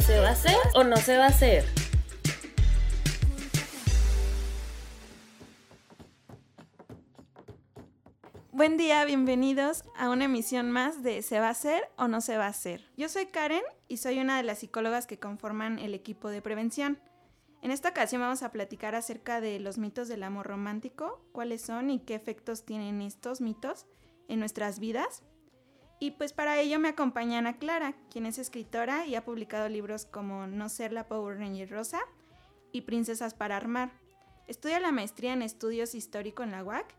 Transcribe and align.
¿se 0.00 0.18
va 0.18 0.28
a 0.28 0.32
hacer 0.32 0.56
o 0.74 0.82
no 0.82 0.96
se 0.96 1.16
va 1.16 1.26
a 1.26 1.28
hacer? 1.28 1.64
Buen 8.50 8.76
día, 8.76 9.04
bienvenidos 9.04 9.84
a 9.96 10.10
una 10.10 10.24
emisión 10.24 10.70
más 10.70 11.02
de 11.02 11.22
¿Se 11.22 11.38
va 11.38 11.48
a 11.48 11.50
hacer 11.50 11.88
o 11.96 12.08
no 12.08 12.20
se 12.20 12.36
va 12.36 12.46
a 12.46 12.48
hacer? 12.48 12.84
Yo 12.96 13.08
soy 13.08 13.26
Karen 13.26 13.62
y 13.86 13.98
soy 13.98 14.18
una 14.18 14.36
de 14.36 14.42
las 14.42 14.60
psicólogas 14.60 15.06
que 15.06 15.20
conforman 15.20 15.78
el 15.78 15.94
equipo 15.94 16.28
de 16.28 16.42
prevención. 16.42 16.98
En 17.62 17.70
esta 17.70 17.90
ocasión 17.90 18.20
vamos 18.20 18.42
a 18.42 18.50
platicar 18.50 18.94
acerca 18.94 19.40
de 19.40 19.60
los 19.60 19.78
mitos 19.78 20.08
del 20.08 20.24
amor 20.24 20.46
romántico, 20.46 21.24
cuáles 21.32 21.62
son 21.62 21.90
y 21.90 22.00
qué 22.00 22.14
efectos 22.14 22.64
tienen 22.64 23.00
estos 23.00 23.40
mitos 23.40 23.86
en 24.28 24.40
nuestras 24.40 24.80
vidas. 24.80 25.22
Y 26.00 26.12
pues 26.12 26.32
para 26.32 26.60
ello 26.60 26.78
me 26.78 26.88
acompaña 26.88 27.38
Ana 27.38 27.56
Clara, 27.56 27.94
quien 28.10 28.26
es 28.26 28.38
escritora 28.38 29.06
y 29.06 29.14
ha 29.14 29.24
publicado 29.24 29.68
libros 29.68 30.06
como 30.06 30.46
No 30.46 30.68
ser 30.68 30.92
la 30.92 31.08
Power 31.08 31.38
Ranger 31.38 31.70
Rosa 31.70 32.00
y 32.72 32.82
Princesas 32.82 33.34
para 33.34 33.56
Armar. 33.56 33.92
Estudia 34.46 34.80
la 34.80 34.92
maestría 34.92 35.32
en 35.32 35.42
estudios 35.42 35.94
históricos 35.94 36.44
en 36.44 36.52
la 36.52 36.64
UAC 36.64 36.94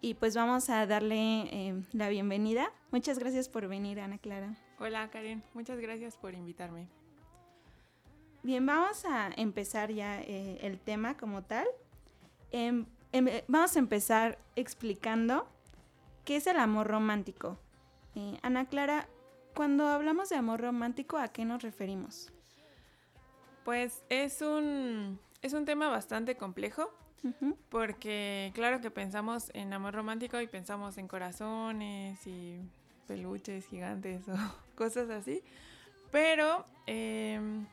y 0.00 0.14
pues 0.14 0.34
vamos 0.34 0.70
a 0.70 0.86
darle 0.86 1.42
eh, 1.42 1.84
la 1.92 2.08
bienvenida. 2.08 2.72
Muchas 2.90 3.18
gracias 3.18 3.48
por 3.48 3.68
venir, 3.68 4.00
Ana 4.00 4.18
Clara. 4.18 4.56
Hola, 4.78 5.10
Karen. 5.10 5.42
Muchas 5.52 5.78
gracias 5.78 6.16
por 6.16 6.34
invitarme. 6.34 6.88
Bien, 8.42 8.64
vamos 8.64 9.04
a 9.04 9.30
empezar 9.36 9.92
ya 9.92 10.20
eh, 10.22 10.58
el 10.62 10.80
tema 10.80 11.18
como 11.18 11.42
tal. 11.42 11.66
Em, 12.50 12.86
em, 13.12 13.28
vamos 13.46 13.76
a 13.76 13.78
empezar 13.78 14.38
explicando 14.56 15.46
qué 16.24 16.36
es 16.36 16.46
el 16.46 16.58
amor 16.58 16.86
romántico. 16.86 17.58
Eh, 18.14 18.38
Ana 18.42 18.66
Clara, 18.66 19.08
cuando 19.54 19.86
hablamos 19.86 20.28
de 20.28 20.36
amor 20.36 20.60
romántico, 20.60 21.16
¿a 21.18 21.28
qué 21.28 21.44
nos 21.44 21.62
referimos? 21.62 22.32
Pues 23.64 24.02
es 24.08 24.42
un, 24.42 25.18
es 25.42 25.52
un 25.52 25.64
tema 25.64 25.88
bastante 25.88 26.36
complejo 26.36 26.90
porque 27.68 28.50
claro 28.54 28.80
que 28.80 28.90
pensamos 28.90 29.50
en 29.54 29.72
amor 29.72 29.94
romántico 29.94 30.40
y 30.40 30.46
pensamos 30.46 30.96
en 30.96 31.06
corazones 31.06 32.26
y 32.26 32.58
peluches 33.06 33.66
gigantes 33.66 34.26
o 34.28 34.34
cosas 34.74 35.10
así, 35.10 35.42
pero 36.10 36.64
em, 36.86 37.66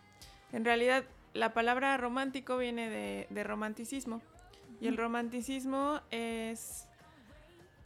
en 0.51 0.65
realidad 0.65 1.05
la 1.33 1.53
palabra 1.53 1.95
romántico 1.97 2.57
viene 2.57 2.89
de, 2.89 3.43
romanticismo 3.43 4.21
y 4.81 4.87
el 4.87 4.97
romanticismo 4.97 6.01
es 6.11 6.87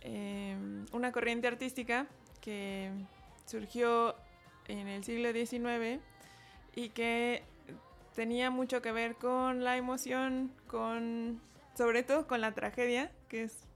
em, 0.02 0.86
una 0.94 1.12
corriente 1.12 1.48
artística 1.48 2.08
que 2.42 2.92
surgió 3.46 4.16
en 4.68 4.88
el 4.88 5.04
siglo 5.04 5.32
XIX 5.32 6.02
y 6.76 6.90
que 6.90 7.44
tenía 8.16 8.50
mucho 8.50 8.82
que 8.82 8.92
ver 8.92 9.16
con 9.16 9.64
la 9.64 9.78
emoción, 9.78 10.52
con 10.68 11.42
sobre 11.76 12.04
todo 12.04 12.28
con 12.28 12.42
la 12.42 12.54
tragedia, 12.54 13.12
que 13.30 13.44
es 13.44 13.68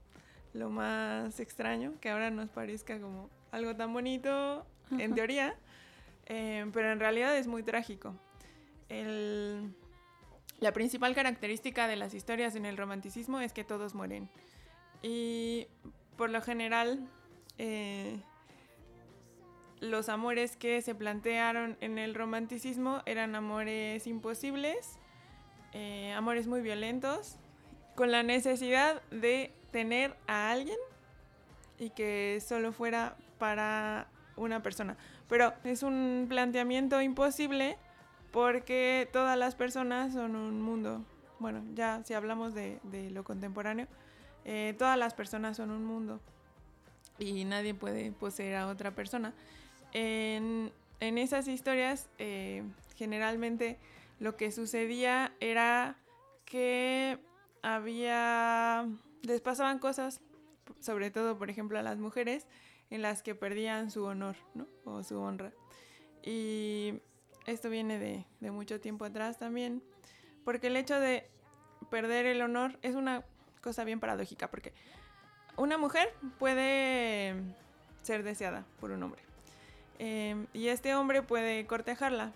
lo 0.52 0.70
más 0.70 1.40
extraño, 1.40 1.94
que 2.00 2.10
ahora 2.10 2.30
nos 2.30 2.50
parezca 2.50 3.00
como 3.00 3.30
algo 3.52 3.74
tan 3.76 3.92
bonito 3.92 4.66
en 4.98 5.14
teoría, 5.14 5.54
eh, 6.26 6.66
pero 6.72 6.92
en 6.92 7.00
realidad 7.00 7.36
es 7.36 7.46
muy 7.46 7.62
trágico. 7.62 8.14
la 10.58 10.72
principal 10.72 11.14
característica 11.14 11.86
de 11.86 11.96
las 11.96 12.14
historias 12.14 12.56
en 12.56 12.64
el 12.64 12.76
romanticismo 12.76 13.40
es 13.40 13.52
que 13.52 13.64
todos 13.64 13.94
mueren. 13.94 14.30
Y 15.02 15.66
por 16.16 16.30
lo 16.30 16.40
general, 16.40 17.06
eh, 17.58 18.18
los 19.80 20.08
amores 20.08 20.56
que 20.56 20.80
se 20.82 20.94
plantearon 20.94 21.76
en 21.80 21.98
el 21.98 22.14
romanticismo 22.14 23.02
eran 23.06 23.34
amores 23.34 24.06
imposibles, 24.06 24.98
eh, 25.72 26.12
amores 26.12 26.46
muy 26.46 26.60
violentos, 26.62 27.36
con 27.94 28.10
la 28.10 28.22
necesidad 28.22 29.02
de 29.10 29.52
tener 29.70 30.16
a 30.26 30.50
alguien 30.50 30.78
y 31.78 31.90
que 31.90 32.42
solo 32.46 32.72
fuera 32.72 33.16
para 33.38 34.06
una 34.36 34.62
persona. 34.62 34.96
Pero 35.28 35.52
es 35.64 35.82
un 35.82 36.26
planteamiento 36.28 37.00
imposible 37.02 37.76
porque 38.32 39.08
todas 39.12 39.38
las 39.38 39.54
personas 39.54 40.12
son 40.12 40.36
un 40.36 40.60
mundo. 40.60 41.04
Bueno, 41.38 41.62
ya 41.74 42.02
si 42.04 42.14
hablamos 42.14 42.54
de, 42.54 42.80
lo 43.12 43.24
contemporáneo, 43.24 43.86
eh, 44.44 44.74
todas 44.78 44.98
las 44.98 45.14
personas 45.14 45.56
son 45.56 45.70
un 45.70 45.84
mundo 45.84 46.20
y 47.18 47.44
nadie 47.44 47.74
puede 47.74 48.12
poseer 48.12 48.56
a 48.56 48.68
otra 48.68 48.92
persona. 48.92 49.32
En, 49.92 50.72
esas 51.00 51.48
historias, 51.48 52.08
eh, 52.18 52.62
generalmente 52.96 53.78
lo 54.18 54.36
que 54.36 54.50
sucedía 54.50 55.32
era 55.40 55.96
que 56.44 57.18
había, 57.62 58.88
les 59.22 59.40
pasaban 59.40 59.78
cosas, 59.78 60.20
sobre 60.80 61.10
todo, 61.10 61.38
por 61.38 61.50
ejemplo, 61.50 61.78
a 61.78 61.82
las 61.82 61.98
mujeres, 61.98 62.46
en 62.90 63.02
las 63.02 63.22
que 63.22 63.34
perdían 63.34 63.90
su 63.90 64.04
honor, 64.04 64.36
¿no? 64.54 64.66
O 64.84 65.02
su 65.02 65.18
honra. 65.18 65.52
Y 66.22 67.00
esto 67.46 67.70
viene 67.70 67.98
de, 67.98 68.24
de 68.40 68.50
mucho 68.50 68.80
tiempo 68.80 69.04
atrás 69.04 69.38
también, 69.38 69.82
porque 70.44 70.68
el 70.68 70.76
hecho 70.76 70.98
de 71.00 71.28
perder 71.90 72.26
el 72.26 72.42
honor 72.42 72.78
es 72.82 72.94
una 72.94 73.24
cosa 73.60 73.84
bien 73.84 74.00
paradójica, 74.00 74.48
porque 74.50 74.72
una 75.56 75.78
mujer 75.78 76.12
puede 76.38 77.34
ser 78.02 78.22
deseada 78.22 78.64
por 78.80 78.90
un 78.90 79.02
hombre. 79.02 79.25
Em, 79.98 80.46
y 80.52 80.68
este 80.68 80.94
hombre 80.94 81.22
puede 81.22 81.66
cortejarla. 81.66 82.32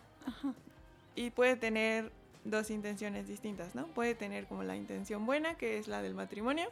Y 1.17 1.31
puede 1.31 1.57
tener 1.57 2.13
dos 2.45 2.71
intenciones 2.71 3.27
distintas, 3.27 3.75
¿no? 3.75 3.87
Puede 3.89 4.15
tener 4.15 4.47
como 4.47 4.63
la 4.63 4.77
intención 4.77 5.27
buena, 5.27 5.57
que 5.57 5.77
es 5.77 5.89
la 5.89 6.03
del 6.03 6.15
matrimonio, 6.15 6.71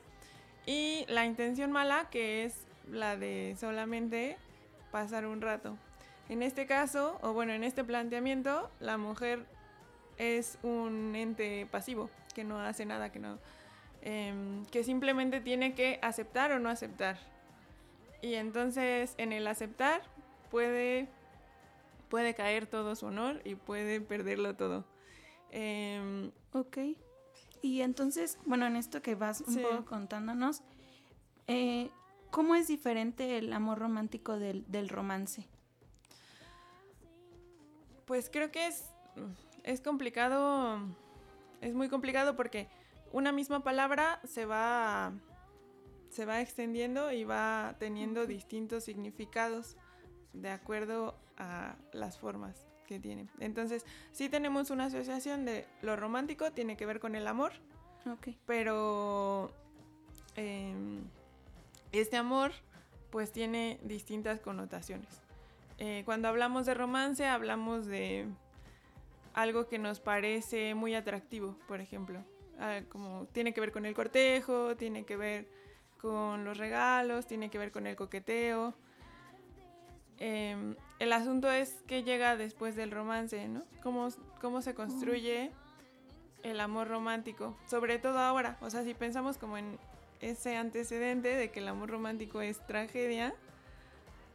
y 0.64 1.04
la 1.08 1.26
intención 1.26 1.72
mala, 1.72 2.08
que 2.10 2.44
es 2.44 2.54
la 2.90 3.16
de 3.16 3.56
solamente 3.58 4.38
pasar 4.90 5.26
un 5.26 5.40
rato. 5.40 5.76
En 6.28 6.42
este 6.42 6.66
caso, 6.66 7.18
o 7.22 7.32
bueno, 7.32 7.52
en 7.52 7.64
este 7.64 7.84
planteamiento, 7.84 8.70
la 8.80 8.96
mujer 8.96 9.44
es 10.18 10.58
un 10.62 11.14
ente 11.16 11.66
pasivo, 11.70 12.10
que 12.34 12.44
no 12.44 12.60
hace 12.60 12.86
nada, 12.86 13.10
que 13.10 13.18
no... 13.18 13.38
Em, 14.02 14.64
que 14.66 14.84
simplemente 14.84 15.40
tiene 15.40 15.74
que 15.74 15.98
aceptar 16.02 16.52
o 16.52 16.58
no 16.58 16.68
aceptar. 16.68 17.18
Y 18.22 18.34
entonces 18.34 19.14
en 19.18 19.32
el 19.32 19.46
aceptar 19.46 20.02
puede, 20.50 21.08
puede 22.08 22.34
caer 22.34 22.66
todo 22.66 22.94
su 22.96 23.06
honor 23.06 23.40
y 23.44 23.54
puede 23.54 24.00
perderlo 24.00 24.56
todo. 24.56 24.84
Em, 25.50 26.30
ok. 26.52 26.78
Y 27.62 27.80
entonces, 27.82 28.38
bueno, 28.44 28.66
en 28.66 28.76
esto 28.76 29.02
que 29.02 29.14
vas 29.14 29.40
un 29.40 29.56
poco 29.56 29.84
contándonos, 29.84 30.62
eh, 31.46 31.90
¿cómo 32.30 32.54
es 32.54 32.68
diferente 32.68 33.38
el 33.38 33.52
amor 33.52 33.78
romántico 33.78 34.38
del, 34.38 34.88
romance? 34.88 35.46
Pues 38.06 38.30
creo 38.30 38.50
que 38.50 38.66
es, 38.66 38.84
es 39.64 39.80
complicado, 39.80 40.78
es 41.60 41.74
muy 41.74 41.88
complicado 41.88 42.36
porque 42.36 42.68
una 43.12 43.32
misma 43.32 43.64
palabra 43.64 44.20
se 44.24 44.46
va, 44.46 45.12
se 46.10 46.24
va 46.24 46.40
extendiendo 46.40 47.10
y 47.12 47.24
va 47.24 47.76
teniendo 47.78 48.26
distintos 48.26 48.84
significados 48.84 49.76
de 50.32 50.50
acuerdo 50.50 51.14
a 51.36 51.76
las 51.92 52.18
formas 52.18 52.68
que 52.86 52.98
tiene. 52.98 53.28
Entonces, 53.38 53.84
sí 54.12 54.28
tenemos 54.28 54.70
una 54.70 54.86
asociación 54.86 55.44
de 55.44 55.66
lo 55.82 55.96
romántico, 55.96 56.52
tiene 56.52 56.76
que 56.76 56.86
ver 56.86 57.00
con 57.00 57.14
el 57.14 57.26
amor, 57.26 57.52
pero 58.46 59.50
em, 60.36 61.02
este 61.92 62.16
amor 62.16 62.52
pues 63.10 63.32
tiene 63.32 63.78
distintas 63.82 64.40
connotaciones. 64.40 65.22
Eh, 65.78 66.02
cuando 66.04 66.28
hablamos 66.28 66.66
de 66.66 66.74
romance, 66.74 67.26
hablamos 67.26 67.86
de 67.86 68.26
algo 69.34 69.68
que 69.68 69.78
nos 69.78 70.00
parece 70.00 70.74
muy 70.74 70.94
atractivo, 70.94 71.56
por 71.68 71.80
ejemplo. 71.80 72.24
Ah, 72.58 72.80
como 72.88 73.26
tiene 73.32 73.54
que 73.54 73.60
ver 73.60 73.70
con 73.70 73.86
el 73.86 73.94
cortejo, 73.94 74.76
tiene 74.76 75.04
que 75.04 75.16
ver 75.16 75.48
con 76.00 76.44
los 76.44 76.56
regalos, 76.58 77.26
tiene 77.26 77.50
que 77.50 77.58
ver 77.58 77.70
con 77.70 77.86
el 77.86 77.94
coqueteo. 77.94 78.74
Em, 80.20 80.74
el 80.98 81.12
asunto 81.12 81.50
es 81.50 81.82
qué 81.86 82.02
llega 82.02 82.36
después 82.36 82.74
del 82.74 82.90
romance, 82.90 83.46
¿no? 83.48 83.62
Cómo, 83.82 84.08
cómo 84.40 84.62
se 84.62 84.74
construye 84.74 85.52
el 86.42 86.60
amor 86.60 86.88
romántico, 86.88 87.56
sobre 87.66 87.98
todo 87.98 88.18
ahora. 88.18 88.56
O 88.60 88.70
sea, 88.70 88.82
si 88.82 88.94
pensamos 88.94 89.38
como 89.38 89.58
en 89.58 89.78
ese 90.20 90.56
antecedente 90.56 91.28
de 91.36 91.50
que 91.50 91.60
el 91.60 91.68
amor 91.68 91.90
romántico 91.90 92.40
es 92.40 92.64
tragedia, 92.66 93.34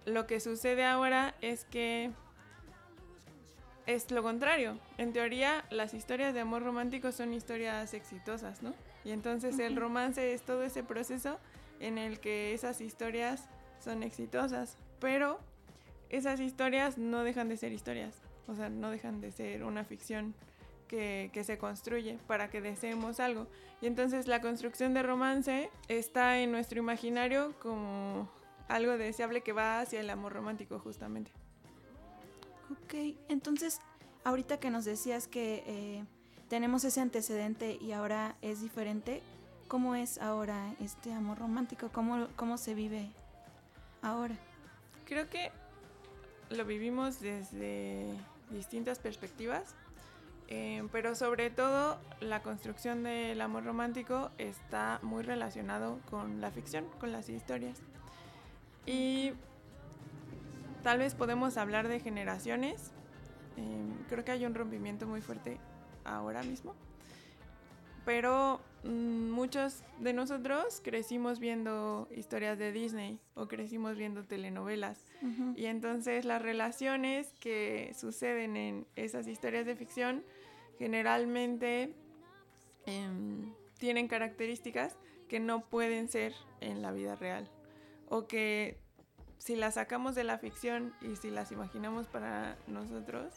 lo 0.06 0.26
que 0.28 0.40
sucede 0.40 0.86
ahora 0.86 1.36
es 1.42 1.66
que 1.66 2.12
es 3.86 4.12
lo 4.12 4.24
contrario. 4.24 4.80
En 4.98 5.12
teoría, 5.12 5.66
las 5.70 5.94
historias 5.94 6.34
de 6.34 6.40
amor 6.40 6.64
romántico 6.64 7.12
son 7.12 7.34
historias 7.34 7.94
exitosas, 7.94 8.62
¿no? 8.62 8.74
Y 9.04 9.12
entonces 9.12 9.60
el 9.60 9.76
romance 9.76 10.34
es 10.34 10.44
todo 10.44 10.64
ese 10.64 10.84
proceso 10.84 11.40
en 11.80 11.98
el 11.98 12.22
que 12.22 12.54
esas 12.54 12.80
historias 12.80 13.50
son 13.80 14.04
exitosas, 14.04 14.78
pero 15.00 15.40
esas 16.14 16.40
historias 16.40 16.98
no 17.00 17.24
dejan 17.24 17.50
de 17.50 17.58
ser 17.58 17.74
historias. 17.74 18.22
O 18.48 18.56
sea, 18.56 18.70
no 18.70 18.92
dejan 18.92 19.20
de 19.20 19.32
ser 19.32 19.64
una 19.64 19.84
ficción 19.84 20.36
que, 20.88 21.32
que, 21.34 21.44
se 21.44 21.58
construye 21.58 22.20
para 22.28 22.50
que 22.50 22.62
deseemos 22.62 23.20
algo. 23.20 23.48
Y 23.82 23.88
entonces 23.88 24.28
la 24.28 24.40
construcción 24.40 24.94
de 24.94 25.02
romance 25.02 25.72
está 25.88 26.40
en 26.40 26.52
nuestro 26.52 26.78
imaginario 26.78 27.56
como 27.60 28.30
algo 28.68 28.98
deseable 28.98 29.42
que 29.42 29.54
va 29.54 29.80
hacia 29.80 30.02
el 30.02 30.10
amor 30.10 30.34
romántico 30.34 30.78
justamente. 30.78 31.32
Ok, 32.70 33.18
entonces 33.28 33.80
ahorita 34.24 34.60
que 34.60 34.70
nos 34.70 34.86
decías 34.86 35.28
que 35.28 35.64
eh, 35.66 36.04
tenemos 36.48 36.84
ese 36.84 37.02
antecedente 37.02 37.80
y 37.82 37.92
ahora 37.92 38.36
es 38.44 38.62
diferente, 38.62 39.24
¿cómo 39.68 39.96
es 39.96 40.20
ahora 40.20 40.76
este 40.80 41.12
amor 41.12 41.40
romántico? 41.40 41.90
¿Cómo, 41.92 42.28
cómo 42.36 42.58
se 42.60 42.76
vive 42.76 43.10
ahora? 44.04 44.36
Creo 45.06 45.30
que 45.30 45.52
lo 46.54 46.66
vivimos 46.66 47.20
desde 47.20 48.06
distintas 48.50 49.00
perspectivas, 49.00 49.76
eh, 50.48 50.88
pero 50.92 51.16
sobre 51.16 51.50
todo 51.50 51.98
la 52.20 52.42
construcción 52.42 53.04
del 53.04 53.42
amor 53.42 53.64
romántico 53.64 54.32
está 54.38 55.00
muy 55.02 55.24
relacionado 55.24 56.00
con 56.10 56.42
la 56.42 56.52
ficción, 56.52 56.86
con 57.00 57.12
las 57.12 57.30
historias. 57.30 57.80
Y 58.86 59.32
tal 60.84 61.00
vez 61.00 61.16
podemos 61.16 61.58
hablar 61.58 61.88
de 61.88 62.00
generaciones. 62.00 62.92
Eh, 63.58 63.94
creo 64.10 64.26
que 64.26 64.32
hay 64.32 64.46
un 64.46 64.54
rompimiento 64.54 65.08
muy 65.08 65.22
fuerte 65.22 65.58
ahora 66.04 66.44
mismo. 66.44 66.76
Pero 68.06 68.60
mm, 68.84 69.32
muchos 69.32 69.84
de 70.00 70.14
nosotros 70.14 70.82
crecimos 70.84 71.40
viendo 71.40 72.10
historias 72.12 72.60
de 72.60 72.72
Disney 72.74 73.20
o 73.34 73.48
crecimos 73.48 73.98
viendo 73.98 74.24
telenovelas. 74.24 75.06
Y 75.56 75.68
entonces 75.68 76.26
las 76.26 76.42
relaciones 76.42 77.34
que 77.40 77.94
suceden 77.98 78.58
en 78.58 78.86
esas 78.96 79.28
historias 79.28 79.66
de 79.66 79.76
ficción 79.76 80.24
generalmente 80.78 81.94
em, 82.86 83.54
tienen 83.78 84.08
características 84.08 84.98
que 85.30 85.40
no 85.40 85.62
pueden 85.62 86.10
ser 86.10 86.34
en 86.60 86.82
la 86.82 86.92
vida 86.92 87.16
real. 87.16 87.50
O 88.10 88.28
que 88.28 88.78
si 89.38 89.56
las 89.56 89.76
sacamos 89.76 90.16
de 90.16 90.24
la 90.24 90.38
ficción 90.38 90.94
y 91.02 91.16
si 91.16 91.30
las 91.30 91.52
imaginamos 91.52 92.08
para 92.08 92.58
nosotros, 92.68 93.34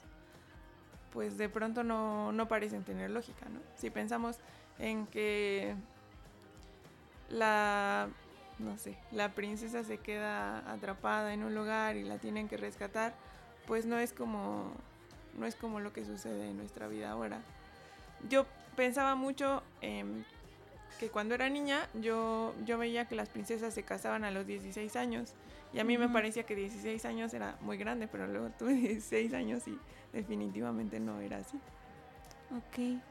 pues 1.13 1.39
de 1.39 1.49
pronto 1.49 1.85
no, 1.85 2.33
no 2.33 2.49
parecen 2.49 2.85
tener 2.85 3.11
lógica, 3.11 3.49
¿no? 3.49 3.61
Si 3.77 3.91
pensamos 3.91 4.39
en 4.79 5.07
que 5.07 5.75
la, 7.29 8.09
no 8.59 8.79
sé, 8.79 8.97
la 9.13 9.35
princesa 9.35 9.85
se 9.85 9.99
queda 9.99 10.71
atrapada 10.71 11.35
en 11.35 11.43
un 11.43 11.55
lugar 11.55 11.97
y 11.97 12.05
la 12.05 12.19
tienen 12.19 12.49
que 12.49 12.57
rescatar, 12.57 13.15
pues 13.67 13.87
no 13.87 13.99
es 13.99 14.13
como, 14.13 14.73
no 15.39 15.47
es 15.47 15.55
como 15.55 15.81
lo 15.81 15.93
que 15.93 16.05
sucede 16.05 16.49
en 16.49 16.57
nuestra 16.57 16.89
vida 16.89 17.11
ahora. 17.11 17.41
Yo 18.29 18.47
pensaba 18.77 19.15
mucho 19.15 19.63
en 19.81 20.25
que 20.99 21.11
cuando 21.11 21.35
era 21.35 21.49
niña 21.49 21.89
yo, 21.95 22.55
yo 22.65 22.79
veía 22.79 23.07
que 23.07 23.15
las 23.15 23.29
princesas 23.29 23.75
se 23.75 23.83
casaban 23.83 24.25
a 24.25 24.31
los 24.31 24.47
16 24.47 24.97
años 24.97 25.35
y 25.73 25.79
a 25.79 25.85
mí 25.85 25.99
me 25.99 26.09
parecía 26.09 26.45
que 26.45 26.55
16 26.55 27.05
años 27.05 27.35
era 27.35 27.59
muy 27.61 27.77
grande, 27.77 28.09
pero 28.09 28.27
luego 28.27 28.51
tuve 28.59 28.75
16 28.75 29.35
años 29.35 29.67
y 29.69 29.79
definitivamente 30.13 31.01
no 31.01 31.21
era 31.21 31.39
así. 31.39 31.59
Ok, 32.57 33.03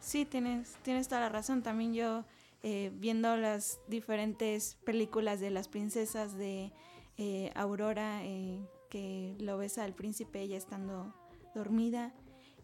sí, 0.00 0.24
tienes, 0.24 0.76
tienes 0.82 1.08
toda 1.08 1.20
la 1.20 1.28
razón. 1.28 1.62
También 1.62 1.94
yo, 1.94 2.24
eh, 2.62 2.90
viendo 2.94 3.36
las 3.36 3.80
diferentes 3.88 4.76
películas 4.84 5.40
de 5.40 5.50
las 5.50 5.68
princesas 5.68 6.36
de 6.36 6.72
eh, 7.16 7.52
Aurora, 7.54 8.24
eh, 8.24 8.60
que 8.90 9.36
lo 9.38 9.58
ves 9.58 9.78
al 9.78 9.94
príncipe 9.94 10.40
ella 10.40 10.56
estando 10.56 11.14
dormida. 11.54 12.12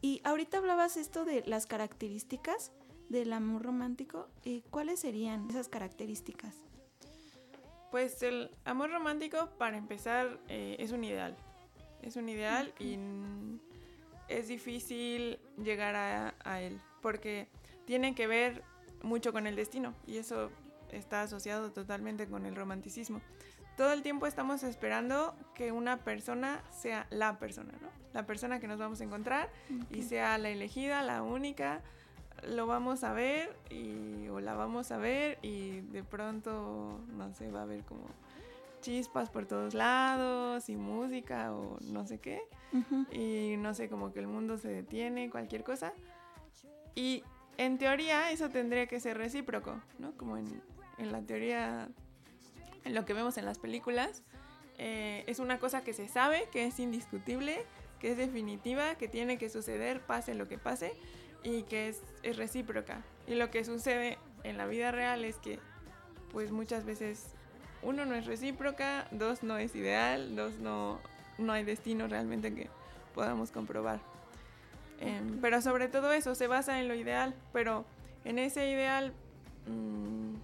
Y 0.01 0.21
ahorita 0.25 0.59
hablabas 0.59 0.97
esto 0.97 1.25
de 1.25 1.45
las 1.47 1.67
características 1.67 2.73
del 3.09 3.33
amor 3.33 3.63
romántico. 3.63 4.29
¿Cuáles 4.71 5.01
serían 5.01 5.49
esas 5.49 5.69
características? 5.69 6.55
Pues 7.91 8.23
el 8.23 8.51
amor 8.65 8.91
romántico, 8.91 9.49
para 9.59 9.79
empezar, 9.79 10.41
es 10.49 10.93
un 10.93 11.05
ideal. 11.05 11.37
Es 12.03 12.17
un 12.17 12.29
ideal 12.29 12.75
y 12.79 12.99
es 14.29 14.49
difícil 14.49 15.39
llegar 15.63 15.95
a, 15.97 16.63
él, 16.63 16.81
porque 17.03 17.49
tiene 17.85 18.15
que 18.15 18.27
ver 18.27 18.63
mucho 19.05 19.33
con 19.33 19.47
el 19.47 19.55
destino 19.55 19.95
y 20.07 20.17
eso 20.17 20.51
está 20.91 21.23
asociado 21.23 21.71
totalmente 21.73 22.27
con 22.27 22.47
el 22.47 22.57
romanticismo. 22.57 23.21
Todo 23.77 23.93
el 23.93 24.03
tiempo 24.03 24.27
estamos 24.27 24.63
esperando 24.63 25.35
que 25.55 25.73
una 25.73 25.99
persona 26.05 26.63
sea 26.71 27.07
la 27.11 27.39
persona, 27.39 27.73
¿no? 27.83 27.89
La 28.13 28.25
persona 28.25 28.61
que 28.61 28.69
nos 28.69 28.79
vamos 28.79 29.01
a 29.01 29.05
encontrar 29.05 29.51
y 29.91 30.03
sea 30.03 30.39
la 30.39 30.51
elegida, 30.51 31.03
la 31.03 31.23
única. 31.23 31.83
Lo 32.47 32.67
vamos 32.67 33.03
a 33.03 33.13
ver 33.13 33.57
y, 33.71 34.29
o 34.29 34.39
la 34.39 34.55
vamos 34.55 34.93
a 34.93 34.99
ver 34.99 35.39
y 35.43 35.81
de 35.81 36.05
pronto, 36.05 37.01
no 37.17 37.35
sé, 37.35 37.51
va 37.51 37.61
a 37.61 37.63
haber 37.65 37.83
como 37.85 38.07
chispas 38.81 39.31
por 39.31 39.47
todos 39.47 39.75
lados 39.75 40.69
y 40.69 40.77
música 40.77 41.53
o 41.53 41.79
no 41.91 42.07
sé 42.07 42.19
qué. 42.19 42.43
Y 43.11 43.57
no 43.57 43.75
sé, 43.75 43.89
como 43.89 44.13
que 44.13 44.21
el 44.21 44.27
mundo 44.29 44.59
se 44.59 44.69
detiene, 44.69 45.31
cualquier 45.31 45.65
cosa. 45.65 45.93
Y 46.95 47.25
en 47.59 47.79
teoría 47.79 48.31
eso 48.31 48.51
tendría 48.51 48.87
que 48.87 49.01
ser 49.01 49.19
recíproco, 49.19 49.81
¿no? 49.99 50.13
Como 50.17 50.37
en, 50.37 50.63
en 50.99 51.13
la 51.13 51.21
teoría, 51.23 51.89
en 52.85 52.95
lo 52.95 53.05
que 53.05 53.13
vemos 53.13 53.39
en 53.39 53.45
las 53.45 53.59
películas. 53.59 54.23
Eh, 54.79 55.25
es 55.27 55.39
una 55.39 55.59
cosa 55.59 55.85
que 55.85 55.93
se 55.93 56.09
sabe, 56.09 56.49
que 56.51 56.67
es 56.67 56.79
indiscutible, 56.81 57.65
que 58.01 58.13
es 58.13 58.17
definitiva, 58.17 58.97
que 58.97 59.09
tiene 59.09 59.39
que 59.39 59.49
suceder, 59.49 60.01
pase 60.01 60.35
lo 60.35 60.49
que 60.49 60.59
pase, 60.59 60.93
y 61.43 61.63
que 61.63 61.89
es, 61.89 62.03
es 62.23 62.37
recíproca. 62.37 63.03
Y 63.27 63.35
lo 63.35 63.51
que 63.51 63.65
sucede 63.65 64.19
en 64.43 64.59
la 64.59 64.67
vida 64.67 64.91
real 64.91 65.25
es 65.25 65.37
que, 65.37 65.61
pues 66.33 66.51
muchas 66.51 66.85
veces 66.85 67.35
uno 67.83 68.05
no 68.05 68.15
es 68.15 68.27
recíproca, 68.27 69.07
dos 69.11 69.43
no 69.43 69.59
es 69.59 69.75
ideal, 69.77 70.35
dos 70.35 70.59
no, 70.59 70.99
no 71.39 71.53
hay 71.53 71.65
destino 71.65 72.09
realmente 72.09 72.55
que 72.55 72.69
podamos 73.15 73.51
comprobar. 73.51 74.01
Em, 75.01 75.41
pero 75.41 75.61
sobre 75.61 75.89
todo 75.89 76.13
eso 76.13 76.35
se 76.35 76.47
basa 76.47 76.81
en 76.81 76.89
lo 76.89 76.95
ideal, 76.95 77.35
pero 77.53 77.85
en 78.25 78.39
ese 78.39 78.71
ideal 78.71 79.13
mm, 79.67 80.35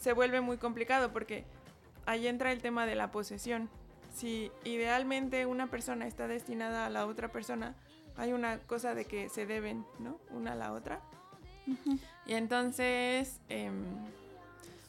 se 0.00 0.12
vuelve 0.12 0.40
muy 0.40 0.56
complicado 0.56 1.12
porque 1.12 1.44
ahí 2.06 2.26
entra 2.26 2.52
el 2.52 2.62
tema 2.62 2.86
de 2.86 2.94
la 2.94 3.10
posesión. 3.10 3.68
Si 4.14 4.50
idealmente 4.64 5.46
una 5.46 5.68
persona 5.68 6.06
está 6.06 6.26
destinada 6.26 6.86
a 6.86 6.90
la 6.90 7.06
otra 7.06 7.28
persona, 7.28 7.74
hay 8.16 8.32
una 8.32 8.58
cosa 8.58 8.94
de 8.94 9.04
que 9.04 9.28
se 9.28 9.46
deben, 9.46 9.84
¿no? 9.98 10.18
Una 10.30 10.52
a 10.52 10.56
la 10.56 10.72
otra. 10.72 11.00
Y 12.26 12.34
entonces, 12.34 13.40
em, 13.48 13.84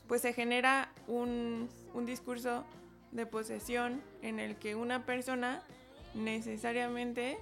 pues 0.07 0.21
se 0.21 0.33
genera 0.33 0.91
un, 1.07 1.69
discurso 2.05 2.65
de 3.11 3.25
posesión 3.25 4.01
en 4.21 4.39
el 4.39 4.55
que 4.55 4.75
una 4.75 5.05
persona 5.05 5.61
necesariamente 6.13 7.37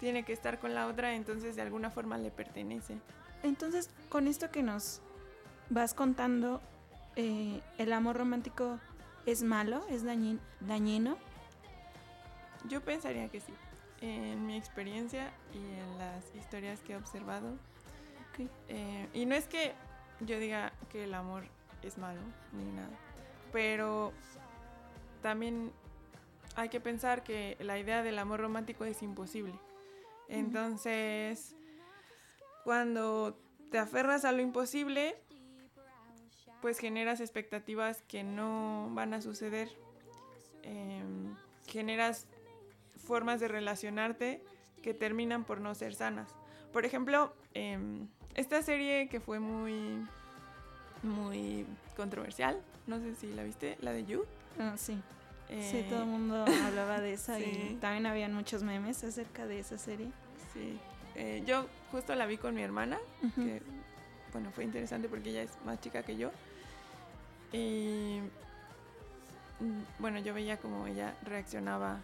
tiene 0.00 0.24
que 0.24 0.32
estar 0.32 0.58
con 0.58 0.74
la 0.74 0.86
otra, 0.86 1.14
entonces 1.14 1.56
de 1.56 1.62
alguna 1.62 1.90
forma 1.90 2.18
le 2.18 2.30
pertenece. 2.30 2.98
Entonces, 3.42 3.90
con 4.08 4.26
esto 4.26 4.50
que 4.50 4.62
nos 4.62 5.00
vas 5.70 5.94
contando, 5.94 6.60
eh, 7.16 7.60
¿el 7.78 7.92
amor 7.92 8.16
romántico 8.16 8.78
es 9.26 9.42
malo? 9.42 9.84
¿Es 9.90 10.02
dañino? 10.04 11.18
Yo 12.68 12.80
pensaría 12.80 13.28
que 13.28 13.40
sí. 13.40 13.52
En 14.00 14.46
mi 14.46 14.56
experiencia 14.56 15.32
y 15.52 15.58
en 15.58 15.98
las 15.98 16.34
historias 16.34 16.80
que 16.80 16.92
he 16.92 16.96
observado. 16.96 17.56
Eh, 18.68 19.08
y 19.12 19.26
no 19.26 19.34
es 19.34 19.46
que 19.46 19.72
yo 20.20 20.38
diga 20.38 20.72
que 20.90 21.04
el 21.04 21.14
amor 21.14 21.44
es 21.82 21.98
malo 21.98 22.20
ni 22.52 22.70
nada. 22.72 22.96
Pero 23.52 24.12
también 25.22 25.72
hay 26.54 26.68
que 26.68 26.80
pensar 26.80 27.24
que 27.24 27.56
la 27.60 27.78
idea 27.78 28.02
del 28.02 28.18
amor 28.18 28.40
romántico 28.40 28.84
es 28.84 29.02
imposible. 29.02 29.54
Entonces, 30.28 31.54
cuando 32.64 33.38
te 33.70 33.78
aferras 33.78 34.24
a 34.24 34.32
lo 34.32 34.42
imposible, 34.42 35.16
pues 36.60 36.78
generas 36.78 37.20
expectativas 37.20 38.02
que 38.02 38.24
no 38.24 38.90
van 38.92 39.14
a 39.14 39.20
suceder. 39.20 39.70
Em, 40.62 41.34
generas 41.66 42.26
formas 42.96 43.40
de 43.40 43.48
relacionarte 43.48 44.42
que 44.82 44.94
terminan 44.94 45.44
por 45.44 45.60
no 45.60 45.74
ser 45.74 45.94
sanas. 45.94 46.34
Por 46.72 46.84
ejemplo, 46.84 47.32
em, 47.54 48.08
esta 48.34 48.62
serie 48.62 49.08
que 49.08 49.20
fue 49.20 49.40
muy 49.40 50.06
muy 51.02 51.64
controversial. 51.96 52.60
No 52.86 52.98
sé 53.00 53.14
si 53.14 53.32
la 53.32 53.44
viste, 53.44 53.76
la 53.80 53.92
de 53.92 54.04
You. 54.04 54.24
Ah, 54.58 54.74
sí. 54.76 55.00
Sí, 55.48 55.86
todo 55.88 56.02
el 56.02 56.08
mundo 56.08 56.44
hablaba 56.66 57.00
de 57.00 57.14
esa 57.14 57.40
y 57.40 57.78
también 57.80 58.06
habían 58.06 58.34
muchos 58.34 58.62
memes 58.62 59.02
acerca 59.04 59.46
de 59.46 59.60
esa 59.60 59.78
serie. 59.78 60.08
Sí. 60.52 60.78
Eh, 61.14 61.42
yo 61.46 61.66
justo 61.90 62.14
la 62.14 62.26
vi 62.26 62.36
con 62.36 62.54
mi 62.54 62.62
hermana, 62.62 62.98
que 63.34 63.60
bueno, 64.32 64.50
fue 64.52 64.64
interesante 64.64 65.08
porque 65.08 65.30
ella 65.30 65.42
es 65.42 65.50
más 65.64 65.80
chica 65.80 66.02
que 66.02 66.16
yo. 66.16 66.30
Y 67.52 68.20
mm, 69.60 70.00
bueno, 70.00 70.18
yo 70.20 70.34
veía 70.34 70.58
como 70.58 70.86
ella 70.86 71.14
reaccionaba 71.22 72.00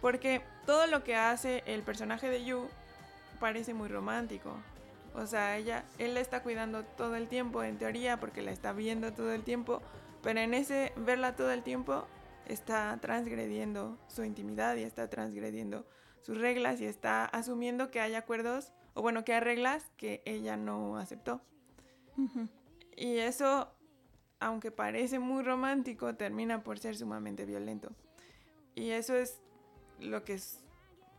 Porque 0.00 0.42
todo 0.66 0.86
lo 0.86 1.02
que 1.04 1.16
hace 1.16 1.62
el 1.66 1.82
personaje 1.82 2.28
de 2.28 2.44
Yu 2.44 2.68
parece 3.40 3.74
muy 3.74 3.88
romántico. 3.88 4.54
O 5.14 5.26
sea, 5.26 5.56
ella, 5.56 5.84
él 5.98 6.14
la 6.14 6.20
está 6.20 6.42
cuidando 6.42 6.84
todo 6.84 7.16
el 7.16 7.28
tiempo, 7.28 7.62
en 7.64 7.78
teoría, 7.78 8.18
porque 8.18 8.42
la 8.42 8.52
está 8.52 8.72
viendo 8.72 9.12
todo 9.12 9.32
el 9.32 9.42
tiempo. 9.42 9.82
Pero 10.22 10.40
en 10.40 10.54
ese 10.54 10.92
verla 10.96 11.34
todo 11.34 11.50
el 11.50 11.62
tiempo, 11.62 12.06
está 12.48 12.98
transgrediendo 13.00 13.98
su 14.08 14.24
intimidad 14.24 14.76
y 14.76 14.82
está 14.82 15.08
transgrediendo 15.08 15.86
sus 16.22 16.38
reglas 16.38 16.80
y 16.80 16.86
está 16.86 17.24
asumiendo 17.24 17.90
que 17.90 18.00
hay 18.00 18.14
acuerdos, 18.14 18.72
o 18.94 19.02
bueno, 19.02 19.24
que 19.24 19.32
hay 19.34 19.40
reglas 19.40 19.90
que 19.96 20.22
ella 20.24 20.56
no 20.56 20.98
aceptó. 20.98 21.40
Y 22.96 23.18
eso, 23.18 23.72
aunque 24.40 24.70
parece 24.70 25.18
muy 25.18 25.42
romántico, 25.42 26.16
termina 26.16 26.64
por 26.64 26.78
ser 26.78 26.96
sumamente 26.96 27.44
violento. 27.44 27.92
Y 28.74 28.90
eso 28.90 29.14
es 29.14 29.40
lo 30.00 30.24
que 30.24 30.34
es, 30.34 30.64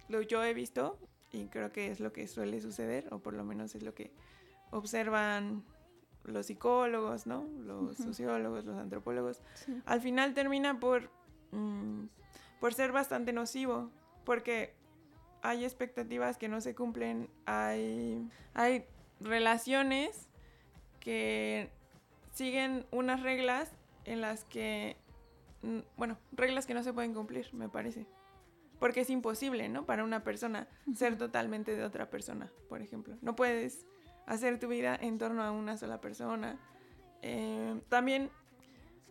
lo 0.09 0.21
yo 0.21 0.43
he 0.43 0.53
visto 0.53 0.97
y 1.31 1.47
creo 1.47 1.71
que 1.71 1.91
es 1.91 1.99
lo 1.99 2.11
que 2.11 2.27
suele 2.27 2.59
suceder, 2.61 3.07
o 3.13 3.19
por 3.19 3.33
lo 3.33 3.43
menos 3.43 3.75
es 3.75 3.83
lo 3.83 3.93
que 3.93 4.11
observan 4.71 5.63
los 6.23 6.47
psicólogos, 6.47 7.25
¿no? 7.25 7.47
Los 7.59 7.97
sociólogos, 7.97 8.65
los 8.65 8.77
antropólogos. 8.77 9.41
Al 9.85 10.01
final 10.01 10.33
termina 10.33 10.79
por, 10.79 11.09
mm, 11.51 12.05
por 12.59 12.73
ser 12.73 12.91
bastante 12.91 13.33
nocivo, 13.33 13.91
porque 14.25 14.73
hay 15.41 15.63
expectativas 15.63 16.37
que 16.37 16.49
no 16.49 16.61
se 16.61 16.75
cumplen, 16.75 17.29
hay, 17.45 18.29
hay 18.53 18.85
relaciones 19.19 20.29
que 20.99 21.69
siguen 22.33 22.85
unas 22.91 23.21
reglas 23.23 23.71
en 24.05 24.21
las 24.21 24.43
que, 24.45 24.97
mm, 25.61 25.79
bueno, 25.97 26.17
reglas 26.31 26.65
que 26.65 26.73
no 26.73 26.83
se 26.83 26.93
pueden 26.93 27.13
cumplir, 27.13 27.53
me 27.53 27.69
parece 27.69 28.05
porque 28.79 29.01
es 29.01 29.09
imposible, 29.09 29.69
¿no? 29.69 29.85
Para 29.85 30.03
una 30.03 30.23
persona 30.23 30.67
ser 30.95 31.17
totalmente 31.17 31.75
de 31.75 31.83
otra 31.83 32.09
persona, 32.09 32.51
por 32.69 32.81
ejemplo. 32.81 33.17
No 33.21 33.35
puedes 33.35 33.85
hacer 34.25 34.59
tu 34.59 34.69
vida 34.69 34.97
en 34.99 35.17
torno 35.17 35.43
a 35.43 35.51
una 35.51 35.77
sola 35.77 35.99
persona. 35.99 36.57
Eh, 37.21 37.81
también 37.89 38.31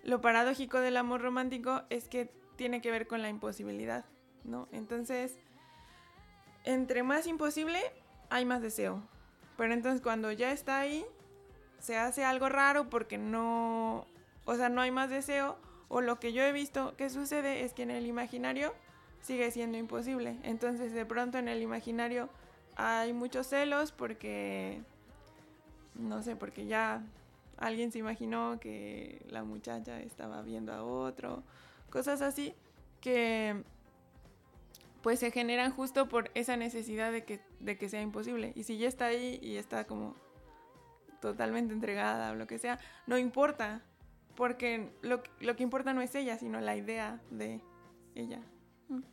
lo 0.09 0.23
paradójico 0.23 0.81
del 0.81 0.97
amor 0.97 1.21
romántico 1.21 1.83
es 1.91 2.09
que 2.09 2.31
tiene 2.57 2.81
que 2.81 2.91
ver 2.91 3.07
con 3.07 3.21
la 3.21 3.29
imposibilidad, 3.29 4.07
¿no? 4.43 4.67
Entonces, 4.73 5.38
entre 6.65 7.03
más 7.03 7.27
imposible, 7.27 7.79
hay 8.31 8.47
más 8.47 8.62
deseo. 8.62 9.03
Pero 9.59 9.75
entonces 9.75 10.00
cuando 10.00 10.33
ya 10.33 10.50
está 10.50 10.81
ahí, 10.81 11.05
se 11.79 11.99
hace 11.99 12.25
algo 12.25 12.49
raro 12.49 12.88
porque 12.88 13.19
no, 13.19 14.07
o 14.47 14.55
sea, 14.55 14.71
no 14.71 14.81
hay 14.81 14.91
más 14.91 15.11
deseo. 15.11 15.59
O 15.88 16.00
lo 16.00 16.19
que 16.19 16.33
yo 16.33 16.43
he 16.43 16.53
visto 16.53 16.97
que 16.97 17.11
sucede 17.11 17.65
es 17.65 17.75
que 17.75 17.83
en 17.83 17.91
el 17.91 18.07
imaginario 18.07 18.75
sigue 19.21 19.50
siendo 19.50 19.77
imposible. 19.77 20.38
Entonces 20.43 20.95
de 20.95 21.05
pronto 21.05 21.37
en 21.37 21.49
el 21.49 21.61
imaginario 21.61 22.31
hay 22.77 23.12
muchos 23.12 23.47
celos 23.47 23.93
porque, 23.93 24.81
no 25.95 26.23
sé, 26.23 26.35
porque 26.35 26.67
ya 26.67 27.03
alguien 27.59 27.93
se 27.93 27.99
imaginó 27.99 28.59
que 28.61 29.25
la 29.29 29.45
muchacha 29.45 30.00
estaba 30.00 30.43
viendo 30.43 30.73
a 30.73 30.83
otro, 30.83 31.43
cosas 31.91 32.23
así 32.23 32.55
que 33.00 33.62
pues 35.03 35.21
se 35.21 35.31
generan 35.31 35.73
justo 35.73 36.09
por 36.09 36.31
esa 36.35 36.57
necesidad 36.57 37.12
de 37.12 37.25
que, 37.25 37.41
de 37.61 37.79
que 37.79 37.88
sea 37.88 38.03
imposible. 38.03 38.53
Y 38.57 38.65
si 38.65 38.79
ya 38.79 38.88
está 38.88 39.07
ahí 39.07 39.38
y 39.43 39.57
está 39.57 39.87
como 39.87 40.17
totalmente 41.21 41.73
entregada 41.73 42.33
o 42.33 42.35
lo 42.35 42.47
que 42.47 42.59
sea, 42.59 42.79
no 43.07 43.17
importa, 43.19 43.83
porque 44.35 44.91
lo, 45.03 45.23
lo 45.41 45.57
que 45.57 45.62
importa 45.62 45.95
no 45.95 46.00
es 46.00 46.15
ella, 46.15 46.37
sino 46.38 46.61
la 46.61 46.77
idea 46.77 47.21
de 47.31 47.61
ella. 48.15 48.41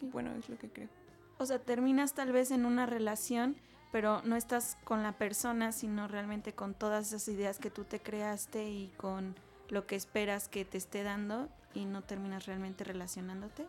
Bueno, 0.02 0.34
es 0.36 0.50
lo 0.50 0.58
que 0.58 0.70
creo. 0.70 0.90
O 1.38 1.46
sea, 1.46 1.60
terminas 1.60 2.14
tal 2.14 2.32
vez 2.32 2.52
en 2.52 2.66
una 2.66 2.86
relación, 2.86 3.58
pero 3.92 4.22
no 4.24 4.36
estás 4.36 4.78
con 4.84 5.04
la 5.04 5.14
persona, 5.14 5.72
sino 5.72 6.08
realmente 6.08 6.54
con 6.54 6.74
todas 6.74 7.08
esas 7.08 7.28
ideas 7.28 7.60
que 7.60 7.70
tú 7.70 7.84
te 7.84 8.00
creaste 8.00 8.70
y 8.70 8.94
con 8.98 9.36
lo 9.70 9.88
que 9.88 9.96
esperas 9.96 10.48
que 10.48 10.66
te 10.66 10.78
esté 10.78 11.04
dando 11.04 11.50
y 11.74 11.86
no 11.86 12.02
terminas 12.02 12.46
realmente 12.46 12.84
relacionándote. 12.84 13.66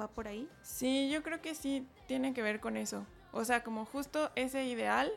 ¿Va 0.00 0.08
por 0.08 0.28
ahí? 0.28 0.48
Sí, 0.62 1.10
yo 1.10 1.22
creo 1.22 1.40
que 1.40 1.54
sí 1.54 1.86
tiene 2.06 2.32
que 2.32 2.42
ver 2.42 2.60
con 2.60 2.76
eso. 2.76 3.04
O 3.32 3.44
sea, 3.44 3.64
como 3.64 3.84
justo 3.84 4.30
ese 4.34 4.64
ideal 4.64 5.10